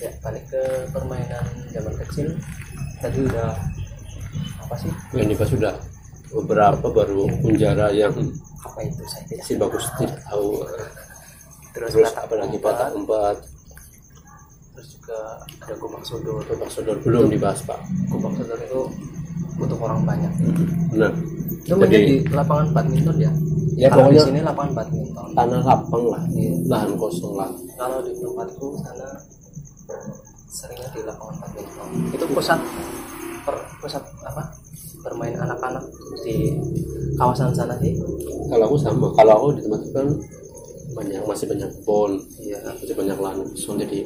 Ya 0.00 0.10
balik 0.24 0.48
ke 0.48 0.62
permainan 0.90 1.44
zaman 1.70 1.94
kecil. 2.06 2.32
Tadi 3.00 3.18
udah 3.28 3.52
apa 4.64 4.74
sih? 4.80 4.92
Yang 5.12 5.36
dibahas 5.36 5.50
sudah 5.52 5.74
beberapa 6.30 6.86
baru 6.88 7.26
penjara 7.42 7.90
yang 7.90 8.14
apa 8.60 8.78
itu? 8.84 9.02
Saya 9.10 9.24
tidak 9.26 9.44
si 9.46 9.54
bagus 9.58 9.84
tidak 9.98 10.18
tahu. 10.26 10.62
Terus, 11.70 11.90
terus 11.94 12.12
apalagi 12.14 12.56
empat, 12.58 12.74
patah 12.74 12.88
empat. 12.94 13.36
Terus 14.74 14.88
juga 14.98 15.18
ada 15.62 15.74
gubak 15.78 16.02
sodor. 16.02 16.42
Bapak 16.46 16.68
saudara 16.70 16.98
belum 17.02 17.30
dibahas 17.30 17.60
pak. 17.62 17.80
Gubak 18.10 18.32
sodor 18.38 18.58
itu 18.58 18.80
untuk 19.60 19.78
orang 19.82 20.00
banyak. 20.02 20.32
Nah 20.96 21.12
itu 21.60 21.74
Jadi- 21.76 22.24
di 22.24 22.32
lapangan 22.32 22.66
badminton 22.72 23.16
ya? 23.20 23.32
Ya, 23.78 23.88
kalau 23.88 24.12
di 24.12 24.20
sini 24.20 24.40
lapangan 24.44 24.72
badminton. 24.76 25.26
tanah 25.32 25.62
lapang 25.62 26.04
lah 26.10 26.22
Iya. 26.34 26.52
lahan 26.68 26.92
kosong 26.98 27.34
lah. 27.38 27.48
Kalau 27.78 28.02
di 28.02 28.12
tempatku 28.18 28.66
sana 28.82 29.08
seringnya 30.50 30.88
di 30.92 31.00
lapangan 31.06 31.36
badminton. 31.44 31.88
Itu 32.12 32.24
pusat 32.34 32.58
per, 33.46 33.56
pusat 33.80 34.02
apa? 34.26 34.42
Bermain 35.00 35.32
anak-anak 35.32 35.49
di 36.24 36.56
kawasan 37.18 37.52
sana 37.54 37.74
sih? 37.80 37.96
Kalau 38.50 38.64
aku 38.70 38.76
sama. 38.80 39.06
Kalau 39.14 39.32
aku 39.36 39.46
di 39.58 39.60
tempat 39.64 39.80
itu 39.84 39.92
kan 39.94 40.08
banyak 40.90 41.22
masih 41.24 41.46
banyak 41.46 41.70
kebun 41.80 42.12
iya. 42.42 42.58
Masih 42.66 42.96
banyak 42.96 43.16
lahan 43.18 43.38
kosong. 43.46 43.76
Jadi 43.78 43.98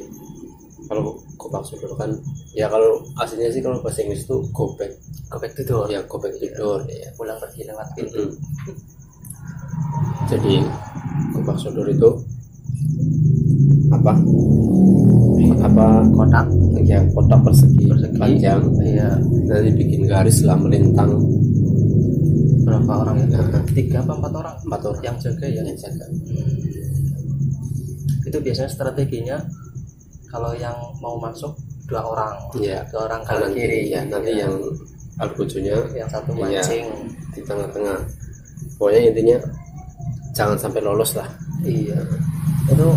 kalau 0.85 1.17
gobak 1.41 1.65
sodor 1.65 1.97
kan 1.97 2.13
ya 2.53 2.69
kalau 2.69 3.01
aslinya 3.17 3.49
sih 3.49 3.61
kalau 3.65 3.81
bahasa 3.81 4.05
Inggris 4.05 4.21
itu 4.21 4.37
gobek 4.53 4.93
gobek 5.33 5.57
tidur 5.57 5.89
ya 5.89 6.05
gobek 6.05 6.37
tidur 6.37 6.85
ya 6.85 7.09
pulang 7.17 7.41
pergi 7.41 7.65
lewat 7.65 7.89
pintu. 7.97 8.29
Mm-mm. 8.29 8.77
jadi 10.29 10.61
gobak 11.33 11.57
sodor 11.57 11.89
itu 11.89 12.09
apa? 13.89 14.13
Apa? 15.65 15.85
Kotak. 16.13 16.45
Ya 16.85 17.01
kotak 17.09 17.39
persegi, 17.41 17.85
Persegi. 17.89 18.17
panjang. 18.21 18.61
Iya. 18.81 19.09
Nanti 19.49 19.69
bikin 19.73 20.05
garis 20.05 20.45
lah 20.45 20.57
melintang 20.57 21.17
berapa 22.65 22.91
orang 23.05 23.15
ya 23.29 23.39
Nah. 23.39 23.63
tiga 23.71 24.01
apa 24.01 24.11
empat 24.17 24.33
orang? 24.33 24.55
empat 24.65 24.81
orang. 24.89 25.01
Yang 25.05 25.17
jaga 25.29 25.45
ya. 25.47 25.61
Yang 25.63 25.79
jaga. 25.85 26.05
Hmm. 26.09 26.73
itu 28.25 28.37
biasanya 28.41 28.69
strateginya 28.73 29.37
kalau 30.27 30.51
yang 30.57 30.73
mau 30.97 31.15
masuk 31.21 31.53
dua 31.85 32.01
orang. 32.01 32.33
Iya. 32.57 32.81
dua 32.89 33.05
orang 33.05 33.21
kanan 33.21 33.53
kanan 33.53 33.53
kiri. 33.53 33.79
ya 33.93 34.01
nanti 34.01 34.31
Iya. 34.33 34.49
yang 34.49 34.53
algojonya 35.21 35.75
yang 35.93 36.09
satu 36.09 36.33
Iya. 36.33 36.41
mancing. 36.59 36.85
di 37.37 37.41
tengah-tengah. 37.45 37.99
Pokoknya 38.81 39.01
intinya 39.13 39.37
jangan 40.33 40.57
sampai 40.57 40.81
lolos 40.81 41.13
lah. 41.13 41.29
Iya. 41.61 42.01
Itu 42.67 42.87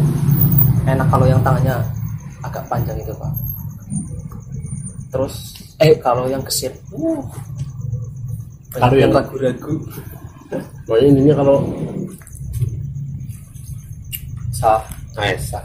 enak 0.89 1.07
kalau 1.13 1.27
yang 1.29 1.45
tangannya 1.45 1.77
agak 2.41 2.65
panjang 2.73 2.97
itu 2.97 3.13
pak. 3.13 3.33
Terus 5.13 5.35
eh. 5.79 5.95
kalau 6.01 6.25
yang 6.27 6.41
gesit 6.43 6.73
uh, 6.97 7.21
Kalau 8.75 8.97
yang 8.97 9.13
ragu-ragu. 9.13 9.75
Pokoknya 10.89 11.07
intinya 11.13 11.35
kalau 11.45 11.57
sah 14.59 14.81
eh 15.21 15.39
sah 15.39 15.63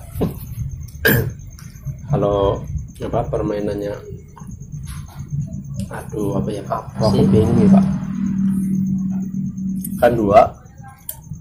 kalau 2.12 2.62
apa 3.02 3.20
permainannya 3.26 3.96
aduh 5.88 6.38
apa 6.38 6.50
ya 6.52 6.64
pak? 6.68 6.84
Sih? 7.16 7.26
bingung 7.32 7.58
ya 7.64 7.70
pak. 7.80 7.86
Kan 10.04 10.12
dua 10.20 10.42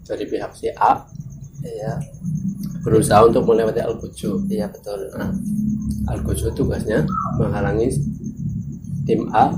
dari 0.06 0.24
pihak 0.30 0.52
si 0.54 0.70
A 0.78 1.02
iya. 1.66 1.98
berusaha 2.86 3.26
untuk 3.26 3.42
melewati 3.46 3.82
Al-Gojo 3.82 4.46
iya 4.46 4.70
betul. 4.70 5.10
Nah, 5.18 5.34
Al-Gojo 6.10 6.54
tugasnya 6.54 7.02
menghalangi 7.38 7.90
tim 9.06 9.26
A 9.34 9.50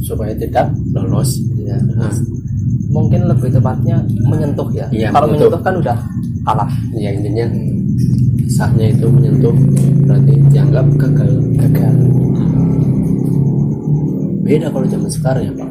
supaya 0.00 0.32
tidak 0.32 0.72
lolos. 0.96 1.36
Iya. 1.60 1.76
Nah, 1.92 2.12
mungkin 2.88 3.28
lebih 3.28 3.52
tepatnya 3.52 4.00
menyentuh 4.24 4.68
ya. 4.72 4.88
Iya, 4.88 5.12
kalau 5.12 5.28
menyentuh. 5.28 5.52
menyentuh 5.52 5.62
kan 5.62 5.74
udah 5.76 5.98
kalah. 6.48 6.70
Ya 6.96 7.10
intinya 7.12 7.46
sahnya 8.48 8.96
itu 8.96 9.06
menyentuh 9.12 9.52
berarti 10.08 10.34
dianggap 10.48 10.86
gagal. 10.96 11.30
Gagal. 11.60 11.94
Beda 14.46 14.66
kalau 14.72 14.86
zaman 14.88 15.10
sekarang 15.12 15.42
ya 15.44 15.52
pak. 15.52 15.70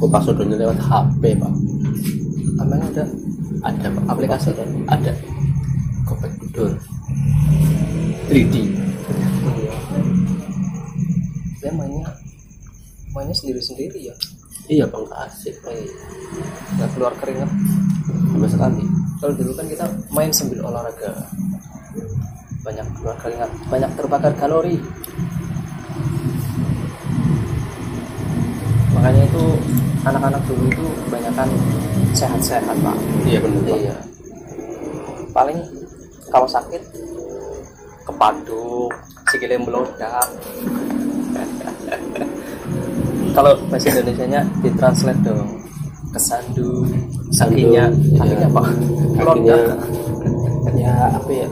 Kok 0.00 0.08
passwordnya 0.08 0.56
lewat 0.56 0.78
HP 0.80 1.22
pak? 1.36 1.52
Emang 2.56 2.80
ada. 2.80 3.04
Ada 3.60 3.86
pak. 3.92 4.02
Aplikasi 4.08 4.48
kan? 4.56 4.68
Ada. 4.88 5.12
Gopek 6.06 6.32
Tidur 6.38 6.70
3D 8.30 8.54
dia 11.58 11.72
mainnya 11.74 12.06
mainnya 13.10 13.34
sendiri 13.34 13.58
sendiri 13.58 13.98
ya 14.06 14.14
iya 14.66 14.84
bang 14.86 15.06
asik. 15.26 15.54
Pak 15.62 15.74
nggak 16.76 16.90
keluar 16.94 17.12
keringat. 17.18 17.50
Sama 18.32 18.46
sekali. 18.50 18.84
Kalau 19.22 19.32
dulu 19.32 19.52
kan 19.56 19.66
kita 19.66 19.84
main 20.12 20.30
sambil 20.34 20.60
olahraga. 20.66 21.12
Banyak 22.66 22.86
keluar 22.98 23.16
keringat. 23.22 23.50
Banyak 23.70 23.90
terbakar 23.94 24.32
kalori. 24.36 24.76
Makanya 28.96 29.22
itu 29.28 29.44
anak-anak 30.02 30.42
dulu 30.48 30.64
itu 30.66 30.86
kebanyakan 31.08 31.48
sehat-sehat 32.16 32.76
pak. 32.80 32.96
Iya 33.24 33.38
benar 33.40 33.60
pak. 33.64 33.78
Iya. 33.78 33.96
Paling 35.30 35.58
kalau 36.32 36.48
sakit 36.48 36.82
kepaduk 38.06 38.90
sikilnya 39.30 39.58
melodak 39.62 40.26
kalau 43.36 43.52
bahasa 43.68 43.92
Indonesia 43.92 44.24
nya 44.24 44.40
ditranslate 44.64 45.20
dong. 45.20 45.44
Kesandu 46.16 46.88
kakinya 47.36 47.92
Sandung, 47.92 48.16
kakinya 48.16 48.40
iya. 48.40 48.48
apa? 48.48 48.62
Kakinya 49.20 49.56
ya 50.80 50.94
apa 51.12 51.30
ya? 51.30 51.48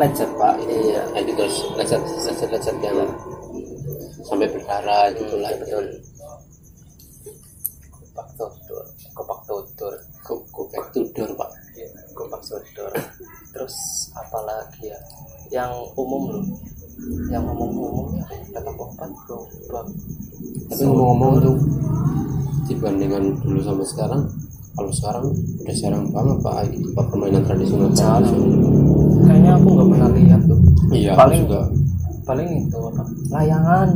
Lecet 0.00 0.30
pak. 0.40 0.54
Iya. 0.64 1.02
kayak 1.12 1.24
gitu 1.28 1.44
lecet 1.76 2.00
lecet 2.00 2.48
lecet 2.48 2.76
yang 2.80 2.96
sampai 4.24 4.48
berdarah 4.48 5.12
gitu 5.12 5.36
lah 5.44 5.52
betul. 5.60 5.84
Kopak 8.16 8.28
tutur 8.40 8.84
kopak 9.12 9.40
tutur. 9.44 9.92
Gopek 10.24 10.84
Tidur 10.96 11.28
pak. 11.36 11.50
Iya, 11.76 11.88
kopak 12.16 12.40
tutur 12.40 12.88
terus 13.52 13.76
apa 14.16 14.38
lagi 14.48 14.88
ya? 14.88 14.98
Yang 15.52 15.92
umum 16.00 16.22
loh 16.32 16.44
yang 17.28 17.44
umum-umum 17.44 18.14
ya 18.14 18.24
kata 18.50 18.70
kompat 18.72 19.10
bro 19.24 19.38
bro 19.66 19.80
tapi 20.68 20.82
ngomong-ngomong 20.82 21.32
tuh. 21.40 21.56
Dibandingkan 22.64 23.24
dulu 23.44 23.60
sama 23.60 23.84
sekarang 23.84 24.24
kalau 24.72 24.88
sekarang 24.90 25.24
udah 25.60 25.74
jarang 25.76 26.04
banget 26.08 26.36
pak 26.40 26.56
gitu 26.72 26.88
pak 26.92 27.04
permainan 27.08 27.44
tradisional 27.44 27.92
kayaknya 29.22 29.52
aku 29.54 29.68
nggak 29.68 29.88
pernah 29.90 30.10
lihat 30.10 30.40
tuh. 30.44 30.58
Iya 30.90 31.12
Paling- 31.14 31.44
juga. 31.44 31.60
paling 32.24 32.48
itu 32.64 32.78
apa? 32.80 33.02
Layangan. 33.30 33.88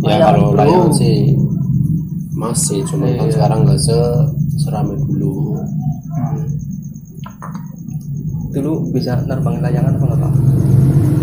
Ya 0.00 0.16
kalau 0.24 0.46
bro. 0.48 0.58
layangan 0.58 0.92
sih 0.94 1.16
masih 2.32 2.80
cuma 2.86 3.12
kan 3.12 3.28
Iya. 3.28 3.34
sekarang 3.34 3.58
nggak 3.62 3.78
se 3.78 3.98
seramai 4.58 4.96
dulu. 4.96 5.60
Hmm. 6.08 6.40
dulu 8.48 8.72
bisa 8.90 9.20
nerbangin 9.22 9.60
layangan 9.60 9.92
apa 9.94 10.04
nggak 10.08 10.20
pak 10.24 10.32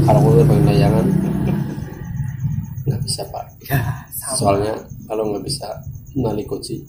kalau 0.05 0.19
aku 0.21 0.29
terbang 0.41 0.61
layangan 0.69 1.05
nggak 2.85 3.01
bisa 3.01 3.21
pak. 3.33 3.45
Ya 3.65 3.81
soalnya 4.37 4.73
kalau 5.09 5.33
nggak 5.33 5.43
bisa 5.45 5.67
nali 6.15 6.45
kunci 6.45 6.85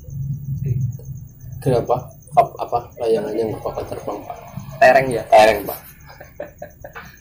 kenapa? 1.60 2.12
Apa, 2.36 2.52
apa? 2.60 2.78
Layangannya 3.00 3.56
nggak 3.56 3.62
bakal 3.64 3.84
terbang 3.88 4.18
pak. 4.28 4.36
Tereng 4.76 5.06
ya? 5.08 5.22
Tereng 5.32 5.64
pak. 5.64 5.78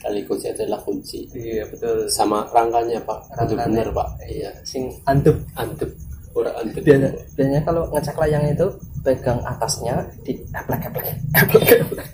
Tali 0.04 0.20
kunci 0.28 0.46
adalah 0.52 0.80
kunci. 0.84 1.24
Iya 1.32 1.64
betul. 1.72 2.04
Sama 2.12 2.44
rangkanya 2.52 3.00
pak. 3.00 3.24
Itu 3.32 3.56
Rangkanya. 3.56 3.64
benar 3.64 3.88
pak. 3.96 4.08
Iya. 4.28 4.50
Sing 4.62 4.92
antep. 5.08 5.40
Antep. 5.56 5.88
Orang 6.36 6.52
antep. 6.60 6.84
Biasanya, 6.84 7.10
biasanya 7.32 7.60
kalau 7.64 7.82
ngecek 7.96 8.16
layang 8.20 8.44
itu 8.52 8.66
pegang 9.00 9.40
atasnya 9.40 10.04
di 10.20 10.36
eplek 10.52 10.82
eplek 10.92 11.08
eplek 11.32 11.64
eplek 11.88 12.08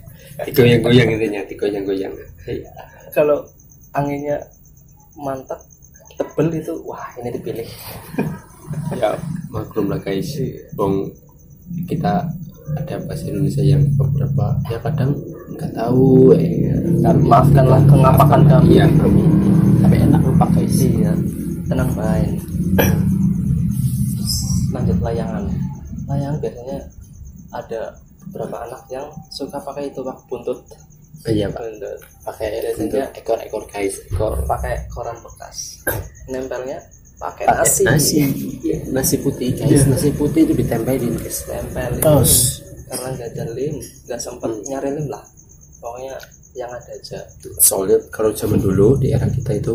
digoyang-goyang 0.47 1.09
intinya 1.11 1.41
digoyang-goyang. 1.51 2.15
Iya. 2.47 2.71
Kalau 3.13 3.45
anginnya 3.93 4.37
mantap 5.17 5.61
tebel 6.17 6.49
itu 6.53 6.73
wah 6.85 7.07
ini 7.21 7.31
dipilih. 7.33 7.69
Ya 8.97 9.13
maklum 9.53 9.93
lah 9.93 10.01
guys. 10.01 10.33
Bong 10.73 11.13
kita 11.85 12.25
ada 12.73 12.95
bahasa 13.05 13.29
Indonesia 13.29 13.61
yang 13.61 13.85
beberapa 14.01 14.57
ya 14.73 14.81
kadang 14.81 15.13
nggak 15.53 15.77
tahu 15.77 16.33
eh. 16.33 16.73
Dan 17.05 17.21
maafkanlah 17.21 17.85
kengapakan 17.85 18.49
kami 18.49 18.81
iya 18.81 18.89
kami 18.97 19.29
tapi 19.85 19.97
enak 20.01 20.25
lupa 20.25 20.49
guys. 20.57 20.77
Iya 20.81 21.13
tenang 21.69 21.93
main 21.93 22.41
lanjut 24.73 24.99
layangan. 25.05 25.45
Layangan 26.09 26.37
biasanya 26.41 26.79
ada 27.53 27.81
beberapa 28.29 28.57
anak 28.65 28.83
yang 28.89 29.07
suka 29.29 29.61
pakai 29.61 29.93
itu 29.93 30.01
pak 30.01 30.17
buntut 30.27 30.65
iya 31.29 31.47
pak. 31.47 31.61
Buntut 31.61 31.99
pakai 32.23 32.49
Biasanya- 32.75 33.11
ekor-ekor 33.15 33.63
guys 33.67 33.95
ekor 34.07 34.35
pakai 34.45 34.75
koran 34.89 35.17
bekas. 35.21 35.79
Nempelnya 36.27 36.79
pakai 37.17 37.47
pakai 37.47 37.63
nasi. 37.63 37.83
nasi. 37.85 38.17
Iya, 38.61 38.77
nasi 38.91 39.15
putih 39.19 39.55
guys. 39.55 39.87
Nasi 39.87 40.11
putih 40.11 40.43
itu 40.43 40.55
ditempelin 40.57 41.15
guys. 41.15 41.47
Tempel 41.47 41.93
Tos. 41.99 42.33
itu 42.59 42.71
karena 42.89 43.09
nggak 43.15 43.29
ada 43.33 43.45
lem 43.51 43.77
nggak 43.79 44.21
sempet 44.21 44.51
Hmm. 44.51 44.63
nyari 44.67 44.91
lem 44.93 45.07
lah. 45.07 45.25
Pokoknya 45.79 46.15
yang 46.53 46.69
ada 46.69 46.91
aja. 46.91 47.19
Soalnya 47.59 47.99
kalau 48.09 48.31
zaman 48.33 48.59
dulu 48.59 48.95
di 48.97 49.11
era 49.11 49.25
kita 49.25 49.55
itu 49.55 49.75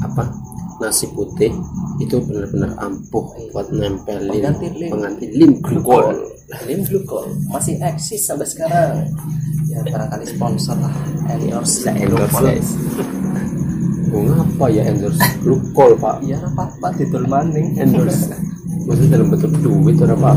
apa 0.00 0.24
nasi 0.78 1.10
putih 1.10 1.50
itu 1.98 2.16
benar-benar 2.22 2.78
ampuh 2.78 3.34
buat 3.50 3.68
nempelin 3.74 4.30
Pengganti 4.30 4.66
lem. 4.78 4.90
pengganti 4.90 5.26
lem 5.34 5.52
glukol. 5.58 6.06
Lem 6.66 6.80
glukol. 6.86 7.26
Masih 7.50 7.76
eksis 7.82 8.22
sampai 8.24 8.46
sekarang. 8.46 9.10
Ya 9.68 9.82
barangkali 9.82 10.26
sponsor 10.26 10.78
lah. 10.78 10.94
Endorse. 11.28 11.86
Bisa 11.86 11.92
endorse. 11.98 12.40
Guys 12.46 12.70
ngapa 14.08 14.66
ya 14.72 14.82
endorse 14.88 15.20
glukol 15.44 15.92
pak? 16.00 16.24
Iya 16.24 16.40
apa 16.40 16.72
apa 16.72 16.88
didol 16.96 17.28
maning 17.28 17.76
endorse. 17.76 18.32
Maksudnya 18.88 19.20
dalam 19.20 19.28
bentuk 19.28 19.52
duit 19.60 20.00
atau 20.00 20.16
apa 20.16 20.32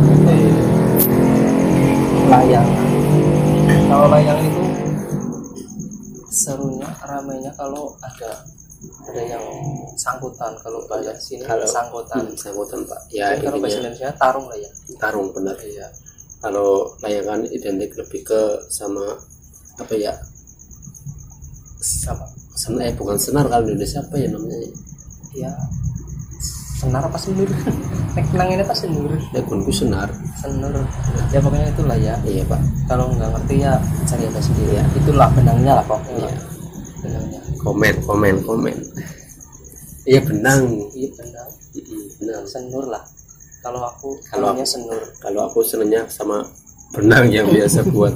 layangan 2.32 2.92
kalau 3.92 4.08
layangan 4.08 4.44
itu 4.48 4.64
serunya 6.32 6.88
ramainya 7.04 7.52
kalau 7.56 7.96
ada 8.04 8.44
ada 8.82 9.22
yang 9.22 9.46
sangkutan 9.94 10.58
kalau 10.60 10.82
bahasa 10.90 11.14
sini 11.18 11.46
Kalau- 11.46 11.70
sangkutan. 11.70 12.26
Hmm, 12.26 12.34
sangkutan 12.34 12.82
pak. 12.90 13.00
Ya 13.14 13.34
Jadi 13.38 13.46
kalau 13.46 13.58
bahasa 13.62 13.78
Indonesia 13.80 14.10
tarung 14.18 14.46
lah 14.50 14.58
ya. 14.58 14.70
Tarung 14.98 15.28
benar. 15.30 15.56
Iya. 15.62 15.88
Kalau 16.42 16.70
layangan 17.06 17.46
identik 17.54 17.94
lebih 17.94 18.26
ke 18.26 18.42
sama 18.74 19.06
apa 19.78 19.94
ya? 19.94 20.14
Sama. 21.82 22.26
Senar 22.58 22.90
eh 22.90 22.94
bukan 22.94 23.18
senar 23.18 23.46
kalau 23.50 23.66
di 23.66 23.74
Indonesia 23.78 24.02
apa 24.02 24.16
ya 24.18 24.28
namanya? 24.34 24.58
Ya 25.34 25.52
senar 26.82 27.06
apa 27.06 27.14
senur 27.22 27.46
nek 28.18 28.26
nanginnya 28.34 28.66
apa 28.66 28.74
senur 28.74 29.14
ya 29.34 29.42
kunku 29.46 29.70
senar. 29.70 30.10
Senur 30.42 30.74
ya 31.30 31.38
pokoknya 31.38 31.70
itulah 31.70 31.98
ya. 31.98 32.18
Iya 32.26 32.42
pak. 32.50 32.62
Kalau 32.90 33.14
nggak 33.14 33.30
ngerti 33.38 33.56
ya 33.62 33.78
cari 34.10 34.26
aja 34.26 34.42
sendiri. 34.42 34.82
Ya 34.82 34.84
itulah 34.98 35.30
benangnya 35.38 35.78
lah 35.78 35.86
pokoknya. 35.86 36.26
Iya. 36.26 36.34
benangnya 37.02 37.42
komen 37.62 37.96
komen 38.02 38.36
komen. 38.42 38.78
Iya 40.04 40.20
benang. 40.22 40.62
Iya 40.92 41.10
benang. 41.14 41.50
Benang. 42.18 42.44
Senur 42.44 42.86
lah. 42.88 43.04
Kalau 43.62 43.82
aku 43.86 44.18
Kalau 44.26 44.52
namanya 44.52 44.66
senur. 44.66 44.98
kalau 45.22 45.46
aku 45.46 45.62
senangnya 45.62 46.02
sama 46.10 46.42
benang 46.92 47.30
yang 47.30 47.46
biasa 47.48 47.86
buat 47.94 48.14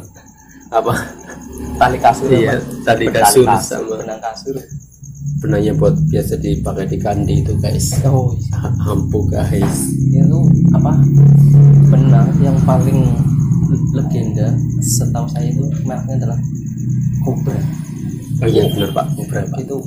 apa? 0.69 0.93
Tali 1.77 1.97
kasur. 1.97 2.27
Iya 2.27 2.57
Benang 2.83 3.13
kasur 3.13 3.45
sama 3.61 3.95
benang 4.01 4.19
kasur. 4.19 4.57
benangnya 5.35 5.77
buat 5.77 5.93
biasa 6.09 6.41
dipakai 6.41 6.89
di 6.89 6.97
kandi 6.97 7.45
itu 7.45 7.53
guys. 7.59 7.93
Oh 8.03 8.33
Ha- 8.55 8.73
ampuh 8.89 9.29
guys. 9.29 9.93
Itu 10.09 10.41
apa? 10.73 10.97
Benang 11.93 12.33
yang 12.41 12.57
paling 12.65 13.13
legenda 13.93 14.49
setahu 14.81 15.29
saya 15.29 15.53
itu 15.53 15.61
mereknya 15.85 16.25
adalah 16.25 16.39
Cobra 17.21 17.57
oh 18.45 18.49
iya 18.53 18.63
bener 18.69 18.89
pak. 18.93 19.05
Cobra, 19.17 19.41
pak. 19.49 19.57
Itu 19.65 19.77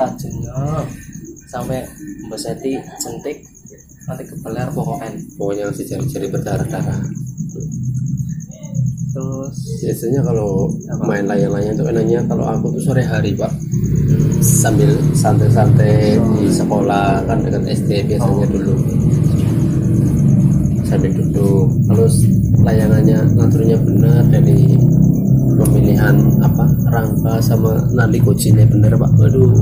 tajamnya 0.00 0.56
sampai 1.48 1.80
Mbak 2.28 2.38
Seti 2.40 2.72
jentik 3.00 3.38
nanti 4.08 4.24
kebeler 4.24 4.68
pokoknya 4.72 5.08
pokoknya 5.36 5.64
si 5.76 5.84
jari-jari 5.84 6.26
berdarah-darah. 6.32 7.00
Terus 9.08 9.56
biasanya 9.82 10.20
kalau 10.24 10.70
Apa? 10.88 11.02
main 11.04 11.24
layang-layang 11.26 11.74
itu 11.74 11.84
enaknya 11.84 12.20
kalau 12.28 12.44
aku 12.48 12.72
tuh 12.76 12.82
sore 12.88 13.04
hari 13.04 13.36
pak. 13.36 13.52
Sambil 14.38 14.94
santai-santai 15.12 16.16
di 16.38 16.46
sekolah 16.48 17.26
kan 17.26 17.42
dekat 17.42 17.64
SD 17.68 17.90
biasanya 18.08 18.46
Oh. 18.46 18.52
dulu. 18.52 18.74
Sambil 20.88 21.12
duduk. 21.12 21.66
Terus 21.90 22.14
layangannya 22.64 23.18
ngaturnya 23.36 23.76
benar 23.82 24.24
dari 24.30 24.78
pemilihan 25.58 26.16
rangka 26.90 27.34
sama 27.40 27.78
nali 27.92 28.18
kuncinya 28.20 28.64
bener 28.68 28.92
pak? 28.96 29.10
Aduh 29.22 29.52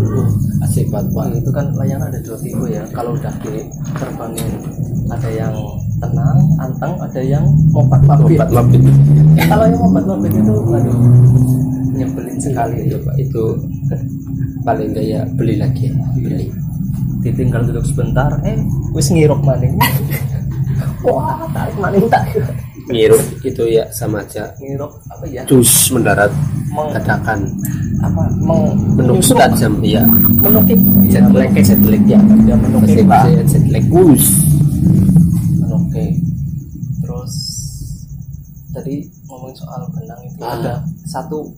asik 0.64 0.88
banget 0.90 1.10
pak 1.12 1.26
itu 1.34 1.50
kan 1.52 1.66
layangan 1.76 2.08
ada 2.10 2.20
dua 2.22 2.38
tipe 2.40 2.66
ya. 2.70 2.82
Kalau 2.94 3.14
udah 3.14 3.34
diterbangin 3.42 4.50
ada 5.06 5.30
yang 5.30 5.54
tenang 5.96 6.38
anteng 6.60 6.94
ada 7.00 7.20
yang 7.22 7.44
mopat 7.70 8.00
mabit. 8.04 8.40
Kalau 9.46 9.64
yang 9.68 9.80
mopat 9.80 10.04
mabit 10.04 10.32
itu 10.34 10.54
aduh 10.72 10.98
nyebelin 11.96 12.38
sekali. 12.38 12.90
Itu 12.90 12.98
pak. 13.04 13.14
Itu 13.18 13.44
paling 14.66 14.92
enggak 14.92 15.06
ya 15.06 15.20
beli 15.38 15.54
lagi 15.58 15.94
beli. 16.18 16.50
Ditinggal 17.22 17.66
duduk 17.70 17.86
sebentar 17.86 18.30
eh 18.46 18.58
wis 18.94 19.10
ngirok 19.10 19.42
maning. 19.42 19.78
Wah 21.06 21.46
tarik 21.54 21.76
maning 21.78 22.06
tak? 22.10 22.34
Ngirup 22.86 23.22
itu 23.42 23.62
ya 23.66 23.90
sama 23.90 24.22
aja. 24.22 24.54
Ngirok 24.62 24.92
apa 25.10 25.24
ya? 25.26 25.42
Dus 25.46 25.90
mendarat 25.90 26.30
Meng- 26.76 26.92
dadakan 26.92 27.38
apa? 27.96 28.22
menyusup, 28.94 29.36
tajam 29.36 29.80
ya 29.80 30.04
menukik. 30.36 30.76
Jet 31.08 31.24
lag 31.26 31.48
jet 31.54 31.80
lag 31.82 32.04
ya. 32.04 32.20
Ya 32.44 32.54
menukik 32.54 33.00
pak. 33.02 33.24
Inggrisnya 33.24 33.44
jet 33.48 33.64
lag. 33.72 33.84
Bus 33.88 34.24
menukik. 35.56 36.12
Terus 37.00 37.32
tadi 38.70 38.94
ngomongin 39.24 39.56
soal 39.56 39.80
benang 39.90 40.20
itu 40.22 40.36
Ah. 40.38 40.52
ada 40.54 40.74
satu 41.04 41.48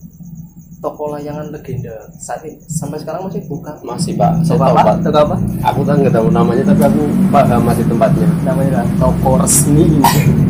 toko 0.79 1.11
layangan 1.11 1.51
legenda. 1.51 1.91
Saat 2.15 2.39
ini 2.41 2.55
sampai 2.65 2.95
sekarang 2.97 3.27
masih 3.27 3.43
buka? 3.45 3.75
Masih 3.83 4.15
pak. 4.15 4.31
Saya 4.41 4.55
toko 4.55 4.71
tahu 4.71 4.75
pak. 4.79 4.95
Toko 5.03 5.19
apa? 5.19 5.35
Aku 5.67 5.81
kan 5.83 5.95
nggak 5.99 6.15
tahu 6.15 6.27
namanya 6.31 6.63
tapi 6.63 6.81
aku 6.81 7.01
paham 7.27 7.61
masih 7.61 7.83
tempatnya. 7.83 8.27
Namanya 8.41 8.69
adalah 8.73 8.87
toko 8.97 9.31
resmi. 9.37 9.85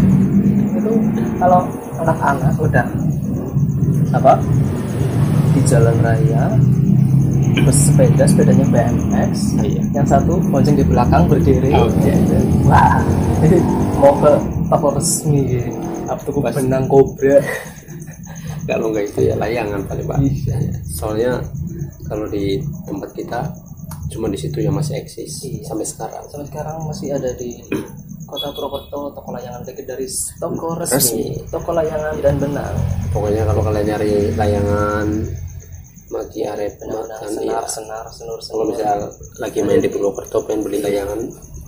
Itu 0.77 0.91
kalau 1.35 1.65
anak-anak 1.97 2.53
udah 2.55 2.85
apa 4.09 4.33
di 5.53 5.61
jalan 5.65 5.97
raya 6.01 6.53
bersepeda 7.65 8.23
sepedanya 8.29 8.65
BMX 8.69 9.59
iya. 9.61 9.81
yang 9.91 10.07
satu 10.07 10.37
bonceng 10.49 10.77
di 10.77 10.85
belakang 10.85 11.25
berdiri 11.27 11.73
Oh, 11.75 11.89
iya. 12.01 12.15
wah 12.65 13.01
mau 14.01 14.13
ke 14.21 14.31
toko 14.69 14.87
resmi 14.95 15.59
apa 16.07 16.21
tuh 16.23 16.41
benang 16.41 16.85
kobra 16.87 17.41
kalau 18.69 18.93
nggak 18.93 19.09
itu 19.11 19.19
ya 19.29 19.35
layangan 19.35 19.81
paling 19.89 20.05
pak 20.05 20.17
Iya. 20.21 20.55
soalnya 20.85 21.31
kalau 22.05 22.25
di 22.29 22.61
tempat 22.85 23.09
kita 23.13 23.41
cuma 24.09 24.25
di 24.25 24.37
situ 24.41 24.61
yang 24.61 24.73
masih 24.73 24.97
eksis 25.01 25.43
Iya. 25.45 25.69
sampai 25.69 25.85
sekarang 25.85 26.23
sampai 26.29 26.47
sekarang 26.49 26.75
masih 26.85 27.13
ada 27.13 27.29
di 27.37 27.59
kota 28.29 28.47
Purwokerto 28.53 28.99
toko 29.11 29.29
layangan 29.33 29.61
legendaris 29.65 30.37
toko 30.37 30.77
resmi, 30.77 30.95
Resmi. 30.95 31.25
toko 31.49 31.69
layangan 31.73 32.13
dan 32.21 32.35
benang. 32.37 32.75
Pokoknya 33.09 33.43
kalau 33.49 33.61
kalian 33.65 33.85
nyari 33.89 34.13
layangan 34.37 35.07
mati 36.09 36.41
arep 36.41 36.73
makan 36.89 37.29
senar 37.29 37.45
ya 37.45 37.69
senar 37.69 38.05
senur 38.09 38.37
kalau 38.41 38.65
senur 38.65 38.65
misal 38.73 38.97
lagi 39.41 39.59
main 39.61 39.81
di 39.81 39.89
Purwokerto 39.89 40.41
pengen 40.45 40.65
beli 40.65 40.79
layangan 40.81 41.19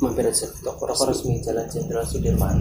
mampir 0.02 0.26
aja. 0.30 0.45
Ke 0.50 0.62
toko 0.65 0.89
toko 0.89 1.04
resmi 1.10 1.38
resmi 1.38 1.45
Jalan 1.45 1.65
Jenderal 1.69 2.06
Sudirman. 2.06 2.58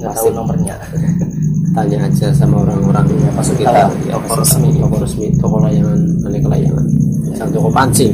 Nggak 0.00 0.12
Pasti. 0.12 0.20
tahu 0.24 0.28
nomornya. 0.32 0.76
Tanya 1.76 1.98
aja 2.02 2.34
sama 2.34 2.66
orang-orang 2.66 3.06
ya 3.14 3.30
pas 3.30 3.46
kita 3.46 3.86
toko 4.10 4.32
resmi. 4.42 4.68
toko 4.80 4.96
resmi 4.98 5.26
toko 5.38 5.56
layangan 5.62 6.00
aneka 6.26 6.48
layangan. 6.48 6.86
Jangan 7.36 7.50
toko 7.54 7.68
pancing 7.70 8.12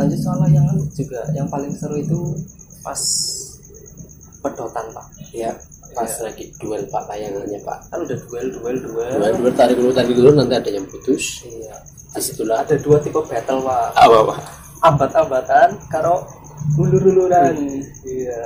lanjut 0.00 0.18
soal 0.24 0.38
layangan 0.48 0.76
juga. 0.96 1.20
Yang 1.36 1.46
paling 1.52 1.72
seru 1.76 1.96
itu 2.00 2.18
pas 2.80 3.00
pedotan 4.40 4.86
pak. 4.96 5.06
Ya 5.36 5.52
pas 5.90 6.06
Iya. 6.06 6.30
lagi 6.30 6.44
duel 6.62 6.82
pak 6.88 7.04
layangannya 7.10 7.60
pak. 7.66 7.78
Kan 7.90 7.98
udah 8.06 8.18
duel 8.24 8.46
duel 8.54 8.76
duel. 8.80 9.14
Duel 9.20 9.34
duel 9.36 9.54
tarik 9.54 9.76
dulu 9.76 9.90
tarik 9.92 10.14
dulu 10.16 10.30
nanti 10.32 10.54
ada 10.56 10.70
yang 10.70 10.86
putus. 10.88 11.44
Iya. 11.44 11.76
Di 12.10 12.20
situlah 12.22 12.64
ada 12.64 12.74
dua 12.80 12.96
tipe 13.02 13.20
battle 13.26 13.60
pak. 13.66 13.88
Apa 13.98 14.16
apa 14.24 14.34
ambat-ambatan 14.80 15.68
karo 15.92 16.24
ulur-uluran. 16.80 17.54
Iya. 18.06 18.40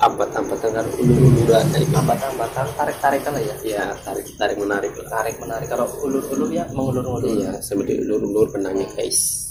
Ambat-ambatan 0.00 0.70
kan 0.72 0.86
ulur-uluran. 0.96 1.64
Nah, 1.68 1.80
itu 1.84 1.92
ambat-ambatan 1.92 2.66
tarik-tarikan 2.72 3.36
lah 3.36 3.42
ya. 3.44 3.54
Ya 3.60 3.84
tarik 4.00 4.24
tarik 4.40 4.56
menarik 4.56 4.92
lah. 4.96 5.08
Tarik 5.20 5.36
menarik 5.36 5.68
kalau 5.68 5.86
ulur-ulur 6.00 6.48
ya 6.48 6.64
mengulur-ulur 6.72 7.28
iya 7.28 7.52
sambil 7.60 7.84
diulur-ulur 7.90 8.48
benangnya 8.48 8.88
guys 8.96 9.49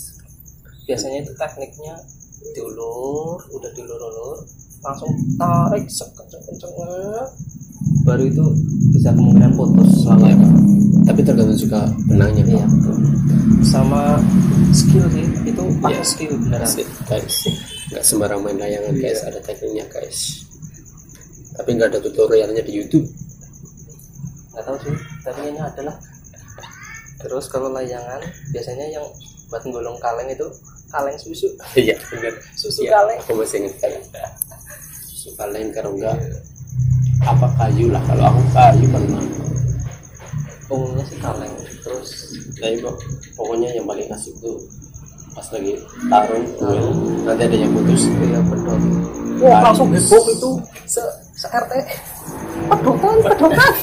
biasanya 0.89 1.21
itu 1.21 1.32
tekniknya 1.38 1.93
diulur 2.58 3.38
udah 3.54 3.69
diulur-ulur 3.78 4.38
langsung 4.82 5.12
tarik 5.38 5.86
sekenceng-kencengnya 5.86 6.89
baru 8.04 8.23
itu 8.25 8.45
bisa 8.91 9.13
kemungkinan 9.13 9.54
putus 9.54 9.89
selama 10.02 10.34
Pak. 10.34 10.52
tapi 11.06 11.19
tergantung 11.21 11.60
juga 11.60 11.86
benangnya 12.10 12.43
iya 12.47 12.65
betul. 12.65 12.95
Sama 13.60 14.17
skill 14.71 15.04
sih 15.12 15.25
itu 15.45 15.63
pakai 15.84 15.99
Iya. 15.99 16.06
skill 16.06 16.34
beneran. 16.39 16.69
Guys. 17.06 17.38
Nggak 17.91 18.04
sembarang 18.08 18.39
main 18.39 18.58
layangan 18.58 18.93
guys. 18.95 19.19
Ada 19.25 19.39
tekniknya 19.43 19.86
guys. 19.91 20.47
Tapi 21.54 21.69
nggak 21.75 21.89
ada 21.91 21.99
tutorialnya 21.99 22.63
di 22.63 22.73
YouTube. 22.78 23.06
Nggak 24.54 24.63
tahu 24.63 24.78
sih 24.86 24.95
tapi 25.21 25.39
kayaknya 25.43 25.63
adalah 25.67 25.95
terus 27.19 27.45
kalau 27.52 27.67
layangan 27.69 28.21
biasanya 28.56 28.88
yang 28.88 29.06
buat 29.49 29.63
nggolong 29.65 29.97
kaleng 29.99 30.30
itu 30.32 30.47
kaleng 30.89 31.17
susu. 31.17 31.47
Iya. 31.75 31.95
Benar 32.10 32.34
susu 32.54 32.82
Iya, 32.82 32.91
kaleng. 32.93 33.17
aku 33.19 33.32
masih 33.36 33.58
ingat 33.62 33.75
kaleng. 33.80 34.04
Susu 35.06 35.30
kaleng 35.34 35.67
kalau 35.69 35.91
enggak 35.93 36.17
apa 37.21 37.47
kayu 37.56 37.89
lah. 37.89 38.02
Kalau 38.04 38.23
aku 38.28 38.41
kayu 38.49 38.86
pernah 38.88 39.23
umumnya 40.67 41.04
sih 41.04 41.17
kaleng. 41.17 41.54
Terus 41.80 42.10
tapi 42.56 42.78
pok- 42.80 43.02
pokoknya 43.34 43.69
yang 43.71 43.86
paling 43.86 44.06
asik 44.10 44.34
tuh 44.38 44.58
pas 45.30 45.45
lagi 45.49 45.78
tarung 46.06 46.45
duel 46.56 46.88
nanti 47.23 47.43
ada 47.43 47.56
yang 47.56 47.71
putus. 47.71 48.02
Ya 48.21 48.41
pedot 48.43 48.82
Wah, 49.39 49.47
Wah, 49.47 49.71
langsung 49.71 49.88
heboh 49.89 50.23
itu 50.28 50.49
se 50.84 50.99
se 51.32 51.47
RT 51.47 51.71
pedotan 52.67 53.15
pedotan 53.23 53.73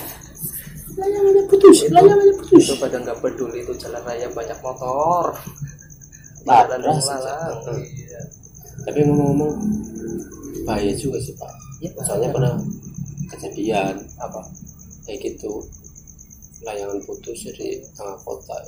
layangannya 0.97 1.43
putus 1.49 1.77
layangannya 1.89 2.35
putus. 2.37 2.63
Itu 2.63 2.77
pada 2.77 2.97
nggak 2.99 3.19
peduli 3.19 3.65
itu 3.65 3.73
jalan 3.75 4.01
raya 4.01 4.29
banyak 4.29 4.59
motor 4.61 5.33
Jalan 6.47 6.79
yang 6.79 6.99
sih, 7.03 7.11
lalang 7.11 7.59
Cak. 7.67 7.75
iya. 7.75 8.21
tapi 8.87 8.99
ngomong-ngomong 9.03 9.53
bahaya 10.63 10.95
juga 10.95 11.19
sih 11.19 11.35
pak. 11.35 11.51
Iya, 11.83 11.91
soalnya 12.07 12.31
pernah 12.31 12.55
kejadian 13.35 13.95
apa? 14.23 14.41
kayak 15.07 15.23
gitu. 15.23 15.63
Layangan 16.67 16.99
putus 17.07 17.47
dari 17.47 17.79
tengah 17.95 18.19
kota. 18.27 18.59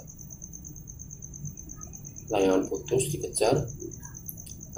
Layangan 2.30 2.62
putus 2.70 3.10
dikejar. 3.10 3.58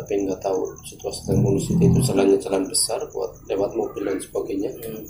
Tapi 0.01 0.25
nggak 0.25 0.41
tahu 0.41 0.65
situasi 0.89 1.29
dan 1.29 1.45
kondisi 1.45 1.77
itu 1.77 2.01
jalannya 2.01 2.41
jalan 2.41 2.65
besar 2.65 2.97
buat 3.13 3.37
lewat 3.53 3.77
mobil 3.77 4.09
dan 4.09 4.17
sebagainya. 4.17 4.73
Hmm. 4.81 5.05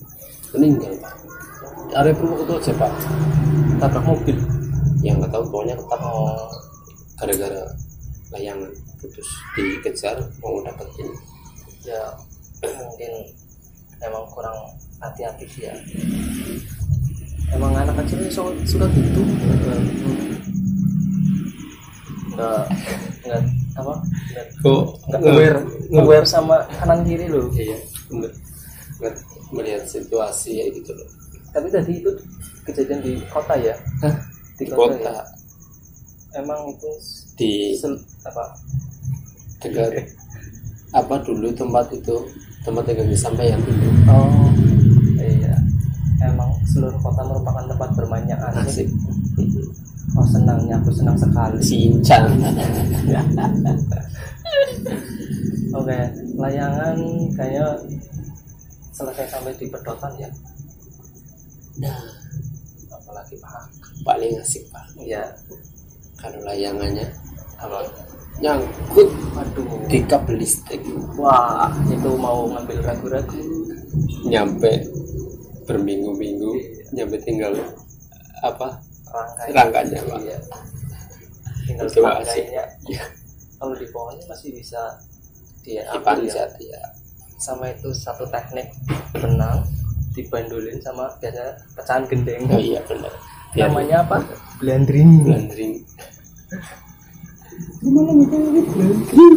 meninggal 0.51 0.91
pak. 0.99 1.15
Area 1.95 2.11
Purwokerto 2.11 2.59
aja 2.59 2.75
pak. 2.75 2.93
Tabrak 3.79 4.03
mobil. 4.03 4.35
Yang 5.07 5.23
nggak 5.23 5.31
tahu 5.31 5.45
pokoknya 5.47 5.79
ketak 5.79 6.01
oh. 6.03 6.51
Gara-gara 7.23 7.63
layangan 8.31 8.71
putus 9.03 9.29
dikejar 9.59 10.17
mau 10.39 10.63
dapetin. 10.63 11.11
Ya 11.83 12.03
mungkin 12.79 13.13
emang 14.01 14.25
kurang 14.31 14.57
hati-hati 15.03 15.45
sih 15.51 15.63
ya. 15.67 15.75
Emang 17.51 17.75
anak 17.75 17.99
kecil 18.05 18.23
so- 18.31 18.55
suka 18.63 18.87
gitu. 18.95 19.23
Nggak 22.37 22.63
nggak 23.27 23.43
apa? 23.81 23.95
Nggak 24.31 24.47
kok 24.63 24.83
nggak 25.11 25.21
aware 25.27 25.59
aware 25.99 26.27
sama 26.27 26.63
kanan 26.79 27.03
kiri 27.03 27.27
loh. 27.27 27.51
Iya 27.51 27.79
bener 28.09 28.33
Nggak 29.01 29.15
melihat 29.51 29.85
situasi 29.89 30.63
ya 30.63 30.65
gitu 30.71 30.95
loh. 30.95 31.09
Tapi 31.51 31.67
tadi 31.73 31.99
itu 31.99 32.11
kejadian 32.63 33.01
di 33.03 33.13
kota 33.27 33.59
ya? 33.59 33.75
Hah? 34.07 34.15
di 34.61 34.69
di 34.69 34.71
kota, 34.71 34.95
kota. 34.95 35.11
Ya? 35.11 35.25
emang 36.39 36.71
itu 36.71 36.91
di 37.41 37.73
sel- 37.73 38.05
apa? 38.29 38.45
Dekat 39.65 40.05
apa 40.93 41.15
dulu 41.25 41.49
tempat 41.57 41.89
itu? 41.97 42.21
Tempat 42.61 42.85
yang 42.93 43.09
disampaikan 43.09 43.57
dulu. 43.65 43.89
Oh 44.13 44.53
iya. 45.17 45.57
Emang 46.21 46.53
seluruh 46.69 47.01
kota 47.01 47.25
merupakan 47.25 47.65
tempat 47.65 47.89
bermainnya 47.97 48.37
asik. 48.53 48.85
Asik 48.85 48.89
oh 50.19 50.27
senangnya 50.27 50.75
aku 50.79 50.91
senang 50.91 51.17
sekali. 51.19 51.59
Cincang 51.63 52.27
oke 55.79 55.99
layangan 56.35 56.97
kayaknya 57.39 57.67
selesai 58.91 59.27
sampai 59.31 59.55
di 59.57 59.67
pedotan 59.71 60.13
ya? 60.19 60.31
Nah. 61.81 62.01
Apalagi 62.91 63.35
pak. 63.39 63.65
Paling 64.03 64.35
asik 64.43 64.67
pak. 64.75 64.85
Iya. 64.99 65.25
Kalau 66.19 66.41
layangannya 66.45 67.07
apa? 67.61 67.79
Nyangkut. 68.41 69.09
Aduh 69.37 69.85
di 69.87 70.01
kabel 70.09 70.41
listrik. 70.41 70.81
Wah 71.21 71.69
itu 71.93 72.11
mau 72.17 72.49
ngambil 72.49 72.79
ragu-ragu. 72.81 73.41
Nyampe 74.25 74.89
berminggu-minggu 75.69 76.53
nyampe 76.97 77.17
tinggal 77.23 77.53
apa? 78.41 78.81
Rangkaian. 79.11 79.53
Rangkanya 79.55 79.99
pak. 80.09 80.19
Iya. 80.25 80.39
Tinggal 81.69 81.87
Itu 81.87 82.01
asik. 82.01 82.07
rangkaiannya. 82.09 82.65
ya, 82.89 83.05
kalau 83.61 83.75
di 83.77 83.87
pohonnya 83.93 84.25
masih 84.27 84.51
bisa 84.57 84.81
dia 85.61 85.85
ya. 85.85 85.93
dipanjat 85.93 86.51
ya? 86.57 86.83
sama 87.41 87.73
itu 87.73 87.89
satu 87.97 88.29
teknik 88.29 88.69
benang 89.17 89.65
dibandulin 90.13 90.77
sama 90.85 91.09
biasanya 91.21 91.57
pecahan 91.77 92.05
gendeng. 92.09 92.45
Oh 92.53 92.61
iya 92.61 92.81
benar. 92.85 93.13
Namanya 93.57 93.97
apa? 94.05 94.17
blandring 94.61 95.25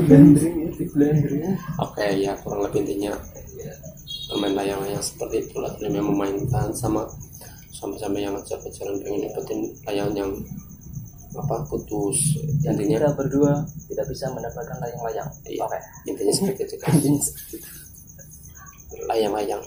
blendering 0.03 0.55
ya 0.59 0.69
di 0.75 0.85
blandring 0.91 1.55
oke 1.79 2.05
ya 2.19 2.31
kurang 2.43 2.67
lebih 2.67 2.83
intinya 2.83 3.15
bermain 4.27 4.53
layang-layang 4.57 5.03
seperti 5.03 5.47
itulah 5.47 5.71
yang 5.79 6.03
memainkan 6.03 6.73
sama 6.75 7.07
sama-sama 7.71 8.19
yang 8.19 8.35
jalan 8.47 8.95
pengen 8.99 9.31
dapetin 9.31 9.59
layang 9.87 10.11
yang 10.15 10.31
apa 11.33 11.65
putus 11.65 12.37
yang 12.61 12.77
intinya 12.77 13.09
kita 13.09 13.11
berdua 13.17 13.53
tidak 13.89 14.05
bisa 14.05 14.29
mendapatkan 14.29 14.77
layang-layang. 14.77 15.29
Iya. 15.49 15.65
oke. 15.65 15.79
intinya 16.05 16.33
seperti 16.33 16.61
itu 16.67 16.75
kan 16.77 16.93
layang-layang 19.09 19.63